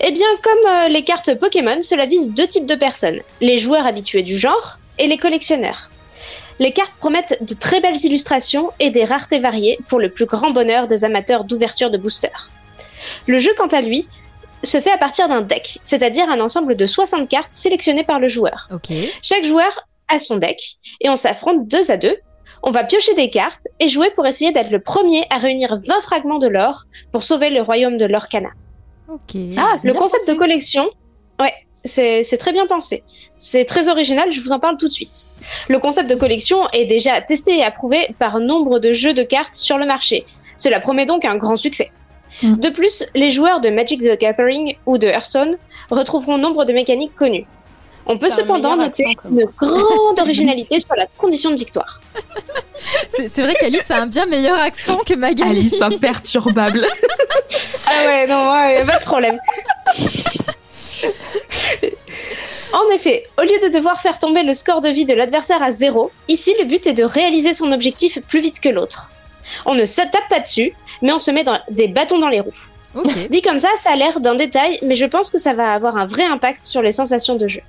Eh 0.00 0.10
bien, 0.10 0.26
comme 0.42 0.72
euh, 0.72 0.88
les 0.88 1.02
cartes 1.02 1.34
Pokémon, 1.38 1.82
cela 1.82 2.06
vise 2.06 2.30
deux 2.30 2.46
types 2.46 2.66
de 2.66 2.74
personnes 2.74 3.20
les 3.40 3.58
joueurs 3.58 3.86
habitués 3.86 4.22
du 4.22 4.38
genre 4.38 4.78
et 4.98 5.06
les 5.06 5.16
collectionneurs. 5.16 5.90
Les 6.58 6.72
cartes 6.72 6.94
promettent 6.98 7.38
de 7.42 7.54
très 7.54 7.80
belles 7.80 8.02
illustrations 8.04 8.70
et 8.80 8.90
des 8.90 9.04
raretés 9.04 9.40
variées 9.40 9.78
pour 9.88 9.98
le 9.98 10.10
plus 10.10 10.24
grand 10.24 10.50
bonheur 10.50 10.88
des 10.88 11.04
amateurs 11.04 11.44
d'ouverture 11.44 11.90
de 11.90 11.98
boosters. 11.98 12.48
Le 13.26 13.38
jeu, 13.38 13.50
quant 13.56 13.66
à 13.66 13.82
lui, 13.82 14.08
se 14.62 14.80
fait 14.80 14.90
à 14.90 14.98
partir 14.98 15.28
d'un 15.28 15.42
deck, 15.42 15.78
c'est-à-dire 15.84 16.28
un 16.30 16.40
ensemble 16.40 16.76
de 16.76 16.86
60 16.86 17.28
cartes 17.28 17.52
sélectionnées 17.52 18.04
par 18.04 18.20
le 18.20 18.28
joueur. 18.28 18.68
Chaque 19.22 19.44
joueur 19.44 19.86
a 20.08 20.18
son 20.18 20.36
deck 20.36 20.78
et 21.00 21.10
on 21.10 21.16
s'affronte 21.16 21.68
deux 21.68 21.90
à 21.90 21.98
deux. 21.98 22.16
On 22.62 22.70
va 22.70 22.84
piocher 22.84 23.14
des 23.14 23.30
cartes 23.30 23.68
et 23.78 23.88
jouer 23.88 24.10
pour 24.10 24.26
essayer 24.26 24.50
d'être 24.50 24.70
le 24.70 24.80
premier 24.80 25.24
à 25.30 25.36
réunir 25.36 25.78
20 25.86 26.00
fragments 26.00 26.38
de 26.38 26.48
l'or 26.48 26.84
pour 27.12 27.22
sauver 27.22 27.50
le 27.50 27.60
royaume 27.60 27.98
de 27.98 28.06
Lorcana. 28.06 28.48
Ok. 29.08 29.36
Ah, 29.56 29.76
Le 29.84 29.92
concept 29.94 30.22
pensé. 30.24 30.32
de 30.32 30.38
collection, 30.38 30.88
ouais, 31.40 31.52
c'est 31.84 32.22
c'est 32.22 32.36
très 32.36 32.52
bien 32.52 32.66
pensé. 32.66 33.04
C'est 33.36 33.64
très 33.64 33.88
original, 33.88 34.32
je 34.32 34.40
vous 34.40 34.52
en 34.52 34.58
parle 34.58 34.76
tout 34.76 34.88
de 34.88 34.92
suite. 34.92 35.30
Le 35.68 35.78
concept 35.78 36.10
de 36.10 36.14
collection 36.16 36.68
est 36.72 36.86
déjà 36.86 37.20
testé 37.20 37.58
et 37.58 37.62
approuvé 37.64 38.14
par 38.18 38.40
nombre 38.40 38.78
de 38.78 38.92
jeux 38.92 39.14
de 39.14 39.22
cartes 39.22 39.54
sur 39.54 39.78
le 39.78 39.86
marché. 39.86 40.24
Cela 40.56 40.80
promet 40.80 41.06
donc 41.06 41.24
un 41.24 41.36
grand 41.36 41.56
succès. 41.56 41.92
Mm. 42.42 42.56
De 42.56 42.68
plus, 42.70 43.04
les 43.14 43.30
joueurs 43.30 43.60
de 43.60 43.70
Magic 43.70 44.00
the 44.00 44.18
Gathering 44.18 44.76
ou 44.86 44.98
de 44.98 45.06
Hearthstone 45.06 45.56
retrouveront 45.90 46.38
nombre 46.38 46.64
de 46.64 46.72
mécaniques 46.72 47.14
connues. 47.14 47.46
On 48.06 48.18
peut 48.18 48.30
cependant 48.30 48.76
noter 48.76 49.04
accent, 49.10 49.28
une 49.28 49.46
grande 49.58 50.18
originalité 50.20 50.78
sur 50.78 50.94
la 50.94 51.06
condition 51.18 51.50
de 51.50 51.56
victoire. 51.56 52.00
C'est 53.08 53.42
vrai 53.42 53.54
qu'Alice 53.54 53.90
a 53.90 54.02
un 54.02 54.06
bien 54.06 54.26
meilleur 54.26 54.58
accent 54.58 54.98
que 54.98 55.14
Magali. 55.14 55.50
Alice 55.50 55.82
imperturbable. 55.82 56.86
Ah 57.88 58.04
ouais, 58.04 58.26
non, 58.26 58.50
ouais, 58.50 58.84
pas 58.84 58.98
de 58.98 59.04
problème. 59.04 59.38
En 62.72 62.90
effet, 62.94 63.26
au 63.38 63.42
lieu 63.42 63.58
de 63.62 63.72
devoir 63.72 64.00
faire 64.00 64.18
tomber 64.18 64.42
le 64.42 64.54
score 64.54 64.80
de 64.80 64.88
vie 64.88 65.04
de 65.04 65.14
l'adversaire 65.14 65.62
à 65.62 65.70
zéro, 65.70 66.10
ici 66.28 66.52
le 66.58 66.64
but 66.64 66.86
est 66.86 66.94
de 66.94 67.04
réaliser 67.04 67.54
son 67.54 67.70
objectif 67.70 68.18
plus 68.20 68.40
vite 68.40 68.60
que 68.60 68.68
l'autre. 68.68 69.10
On 69.64 69.74
ne 69.74 69.86
se 69.86 70.02
tape 70.02 70.28
pas 70.28 70.40
dessus, 70.40 70.74
mais 71.00 71.12
on 71.12 71.20
se 71.20 71.30
met 71.30 71.44
dans 71.44 71.60
des 71.70 71.86
bâtons 71.86 72.18
dans 72.18 72.28
les 72.28 72.40
roues. 72.40 72.66
Ok. 72.94 73.28
Dit 73.30 73.40
comme 73.40 73.58
ça, 73.58 73.68
ça 73.76 73.92
a 73.92 73.96
l'air 73.96 74.20
d'un 74.20 74.34
détail, 74.34 74.78
mais 74.82 74.96
je 74.96 75.04
pense 75.04 75.30
que 75.30 75.38
ça 75.38 75.52
va 75.52 75.72
avoir 75.72 75.96
un 75.96 76.06
vrai 76.06 76.24
impact 76.24 76.64
sur 76.64 76.82
les 76.82 76.92
sensations 76.92 77.36
de 77.36 77.46
jeu. 77.46 77.60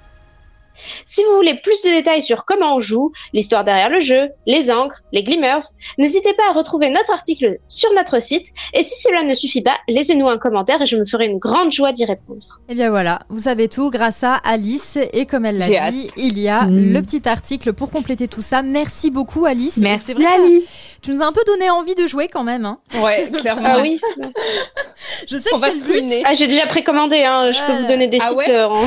Si 1.05 1.24
vous 1.24 1.36
voulez 1.36 1.55
plus 1.55 1.81
de 1.81 1.89
détails 1.89 2.22
sur 2.24 2.46
comment 2.46 2.75
on 2.75 2.79
joue, 2.79 3.12
l'histoire 3.34 3.63
derrière 3.63 3.89
le 3.89 4.00
jeu, 4.00 4.29
les 4.46 4.69
encres, 4.72 5.01
les 5.12 5.24
glimmers, 5.24 5.60
n'hésitez 5.98 6.34
pas 6.34 6.43
à 6.50 6.53
retrouver 6.53 6.89
notre 6.89 7.12
article 7.12 7.57
sur 7.67 7.91
notre 7.93 8.22
site, 8.22 8.48
et 8.74 8.84
si 8.84 9.00
cela 9.01 9.24
ne 9.24 9.34
suffit 9.34 9.62
pas, 9.62 9.77
laissez-nous 9.88 10.27
un 10.27 10.38
commentaire 10.38 10.81
et 10.81 10.86
je 10.86 10.96
me 10.96 11.05
ferai 11.05 11.25
une 11.25 11.39
grande 11.39 11.72
joie 11.72 11.91
d'y 11.91 12.05
répondre. 12.05 12.60
Et 12.69 12.75
bien 12.75 12.89
voilà, 12.89 13.19
vous 13.29 13.39
savez 13.43 13.67
tout 13.67 13.89
grâce 13.89 14.24
à 14.24 14.36
Alice. 14.36 14.98
Et 15.13 15.25
comme 15.25 15.46
elle 15.46 15.57
l'a 15.57 15.91
dit, 15.91 16.07
il 16.17 16.38
y 16.39 16.48
a 16.50 16.63
Mm. 16.63 16.93
le 16.93 17.01
petit 17.01 17.27
article 17.27 17.74
pour 17.74 17.89
compléter 17.89 18.27
tout 18.27 18.41
ça. 18.41 18.62
Merci 18.62 19.12
beaucoup 19.12 19.46
Alice. 19.46 19.77
Merci 19.77 20.13
vrai 20.13 20.25
Alice. 20.25 20.98
Tu 21.01 21.12
nous 21.12 21.22
as 21.22 21.25
un 21.25 21.31
peu 21.31 21.41
donné 21.46 21.69
envie 21.69 21.96
de 21.96 22.05
jouer 22.07 22.27
quand 22.27 22.43
même. 22.43 22.65
hein. 22.65 22.79
Ouais, 23.03 23.29
clairement. 23.38 23.62
Ah 23.65 23.79
oui 23.81 24.00
Je 25.29 25.38
sais 25.38 25.50
On 25.53 25.57
que 25.57 25.62
va 25.62 25.72
c'est 25.72 25.79
se 25.79 25.86
le 25.88 25.93
but. 25.93 26.00
ruiner. 26.00 26.24
Ah, 26.25 26.34
j'ai 26.34 26.48
déjà 26.48 26.65
précommandé, 26.67 27.24
hein. 27.24 27.51
je 27.51 27.60
peux 27.65 27.81
vous 27.81 27.88
donner 27.88 28.07
des 28.07 28.19
Ah 28.22 28.27
sites. 28.29 28.38
ouais 28.38 28.50
euh, 28.51 28.67
en- 28.67 28.86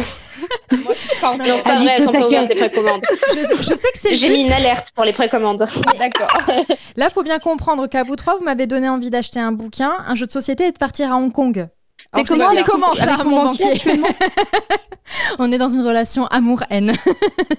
Moi, 0.72 0.92
je 0.94 0.98
suis 0.98 1.20
pas 1.20 1.36
Non, 1.36 1.44
c'est 1.56 1.62
pas 1.64 1.76
Alice 1.76 1.84
vrai, 1.84 1.94
elles 1.96 2.04
sont 2.04 2.12
pas 2.12 2.42
les 2.42 2.54
précommandes. 2.54 3.02
Je, 3.30 3.56
je 3.58 3.62
sais 3.62 3.92
que 3.92 3.98
c'est 3.98 4.14
J'ai 4.14 4.28
mis 4.28 4.46
une 4.46 4.52
alerte 4.52 4.90
pour 4.94 5.04
les 5.04 5.12
précommandes. 5.12 5.66
D'accord. 5.98 6.28
Là, 6.96 7.10
faut 7.10 7.22
bien 7.22 7.38
comprendre 7.38 7.86
qu'à 7.86 8.04
vous 8.04 8.16
trois, 8.16 8.36
vous 8.36 8.44
m'avez 8.44 8.66
donné 8.66 8.88
envie 8.88 9.10
d'acheter 9.10 9.40
un 9.40 9.52
bouquin, 9.52 9.98
un 10.06 10.14
jeu 10.14 10.26
de 10.26 10.32
société 10.32 10.66
et 10.66 10.72
de 10.72 10.78
partir 10.78 11.12
à 11.12 11.16
Hong 11.16 11.32
Kong. 11.32 11.68
Je 12.16 12.22
comment 12.24 12.48
avec 12.48 12.64
comment 12.64 12.94
ça, 12.94 13.02
avec 13.04 13.26
mon 13.26 13.44
banquier, 13.44 13.66
banquier 13.66 14.00
On 15.38 15.52
est 15.52 15.58
dans 15.58 15.68
une 15.68 15.86
relation 15.86 16.26
amour-haine. 16.26 16.92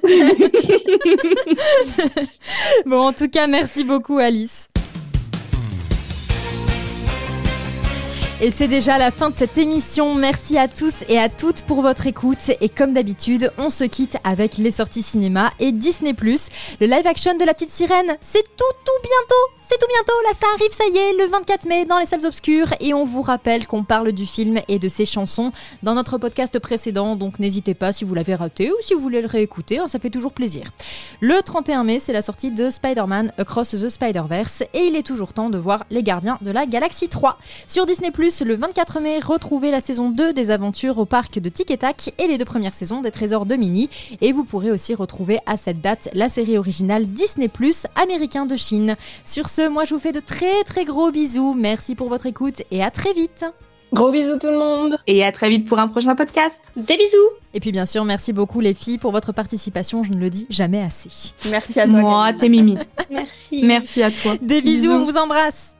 bon, 2.86 3.08
en 3.08 3.14
tout 3.14 3.30
cas, 3.30 3.48
merci 3.48 3.84
beaucoup, 3.84 4.18
Alice. 4.18 4.71
Et 8.44 8.50
c'est 8.50 8.68
déjà 8.68 8.98
la 8.98 9.12
fin 9.12 9.30
de 9.30 9.36
cette 9.36 9.60
émission. 9.60 10.16
Merci 10.16 10.58
à 10.58 10.68
tous 10.68 11.04
et 11.08 11.20
à 11.20 11.30
toutes 11.30 11.62
pour 11.62 11.84
votre 11.84 12.08
écoute. 12.08 12.50
Et 12.60 12.70
comme 12.70 12.92
d'habitude, 12.92 13.54
on 13.60 13.70
se 13.70 13.84
quitte 13.84 14.18
avec 14.24 14.58
les 14.58 14.72
sorties 14.72 15.04
cinéma 15.04 15.52
et 15.60 15.72
Disney+. 15.72 16.16
Le 16.80 16.88
live 16.88 17.06
action 17.06 17.38
de 17.38 17.46
La 17.46 17.54
Petite 17.54 17.70
Sirène, 17.70 18.18
c'est 18.20 18.42
tout 18.42 18.76
tout 18.84 19.02
bientôt. 19.04 19.61
C'est 19.72 19.78
tout 19.78 19.88
bientôt, 19.88 20.22
là 20.26 20.34
ça 20.34 20.48
arrive, 20.54 20.72
ça 20.74 20.84
y 20.86 20.98
est, 20.98 21.14
le 21.14 21.32
24 21.32 21.66
mai 21.66 21.86
dans 21.86 21.98
les 21.98 22.06
salles 22.06 22.26
obscures. 22.26 22.74
Et 22.82 22.94
on 22.94 23.06
vous 23.06 23.22
rappelle 23.22 23.66
qu'on 23.68 23.86
parle 23.86 24.12
du 24.12 24.26
film 24.26 24.60
et 24.68 24.80
de 24.80 24.90
ses 24.90 25.06
chansons 25.06 25.54
dans 25.82 25.94
notre 25.94 26.18
podcast 26.18 26.60
précédent. 26.60 27.16
Donc 27.16 27.40
n'hésitez 27.40 27.74
pas 27.74 27.94
si 27.94 28.04
vous 28.04 28.14
l'avez 28.14 28.36
raté 28.36 28.70
ou 28.70 28.76
si 28.82 28.94
vous 28.94 29.00
voulez 29.00 29.22
le 29.22 29.30
réécouter, 29.30 29.80
hein, 29.80 29.88
ça 29.88 29.98
fait 29.98 30.10
toujours 30.10 30.34
plaisir. 30.34 30.72
Le 31.22 31.42
31 31.42 31.86
mai, 31.86 32.00
c'est 32.00 32.12
la 32.12 32.22
sortie 32.22 32.52
de 32.52 32.70
Spider-Man 32.70 33.32
Across 33.38 33.72
the 33.82 33.88
Spider-Verse. 33.88 34.64
Et 34.74 34.88
il 34.88 34.98
est 34.98 35.08
toujours 35.08 35.32
temps 35.32 35.50
de 35.50 35.58
voir 35.58 35.86
Les 35.90 36.04
Gardiens 36.04 36.38
de 36.42 36.52
la 36.52 36.66
Galaxie 36.66 37.08
3. 37.08 37.38
Sur 37.66 37.86
Disney+, 37.86 38.12
le 38.12 38.56
24 38.56 39.00
mai, 39.00 39.20
retrouvez 39.20 39.72
la 39.72 39.80
saison 39.80 40.10
2 40.10 40.34
des 40.34 40.52
aventures 40.52 40.98
au 40.98 41.06
parc 41.06 41.40
de 41.40 41.48
Tic 41.48 41.72
et 41.72 41.78
Tac 41.78 42.14
et 42.18 42.28
les 42.28 42.38
deux 42.38 42.44
premières 42.44 42.76
saisons 42.76 43.00
des 43.00 43.12
Trésors 43.12 43.46
de 43.46 43.56
Mini. 43.56 43.90
Et 44.20 44.34
vous 44.34 44.44
pourrez 44.44 44.70
aussi 44.70 44.96
retrouver 44.96 45.40
à 45.46 45.56
cette 45.56 45.80
date 45.80 46.10
la 46.14 46.28
série 46.28 46.58
originale 46.58 47.06
Disney+, 47.06 47.50
américain 47.96 48.46
de 48.46 48.58
Chine. 48.58 48.98
Sur 49.24 49.48
ce, 49.48 49.61
moi 49.70 49.86
je 49.86 49.94
vous 49.94 50.00
fais 50.00 50.12
de 50.12 50.20
très 50.20 50.64
très 50.64 50.86
gros 50.86 51.12
bisous. 51.12 51.54
Merci 51.54 51.96
pour 51.96 52.10
votre 52.10 52.26
écoute 52.26 52.62
et 52.72 52.84
à 52.84 52.92
très 52.92 53.14
vite. 53.14 53.46
Gros 53.94 54.12
bisous 54.12 54.38
tout 54.40 54.48
le 54.48 54.58
monde. 54.58 54.98
Et 55.08 55.24
à 55.24 55.32
très 55.34 55.50
vite 55.50 55.68
pour 55.68 55.78
un 55.78 55.90
prochain 55.90 56.16
podcast. 56.16 56.72
Des 56.78 56.96
bisous 56.96 57.18
Et 57.54 57.60
puis 57.60 57.72
bien 57.74 57.86
sûr, 57.86 58.06
merci 58.06 58.32
beaucoup 58.32 58.62
les 58.62 58.74
filles 58.74 58.98
pour 58.98 59.12
votre 59.12 59.34
participation, 59.34 60.04
je 60.04 60.14
ne 60.14 60.18
le 60.18 60.30
dis 60.30 60.48
jamais 60.50 60.82
assez. 60.82 61.34
Merci 61.50 61.80
à 61.82 61.88
toi. 61.88 62.00
Moi, 62.00 62.34
t'es 62.34 62.48
Mimi. 62.48 62.78
Merci. 63.10 63.62
Merci 63.64 64.02
à 64.02 64.10
toi. 64.10 64.36
Des 64.42 64.62
bisous, 64.62 64.82
Bisous. 64.84 64.94
on 64.94 65.06
vous 65.06 65.18
embrasse 65.18 65.76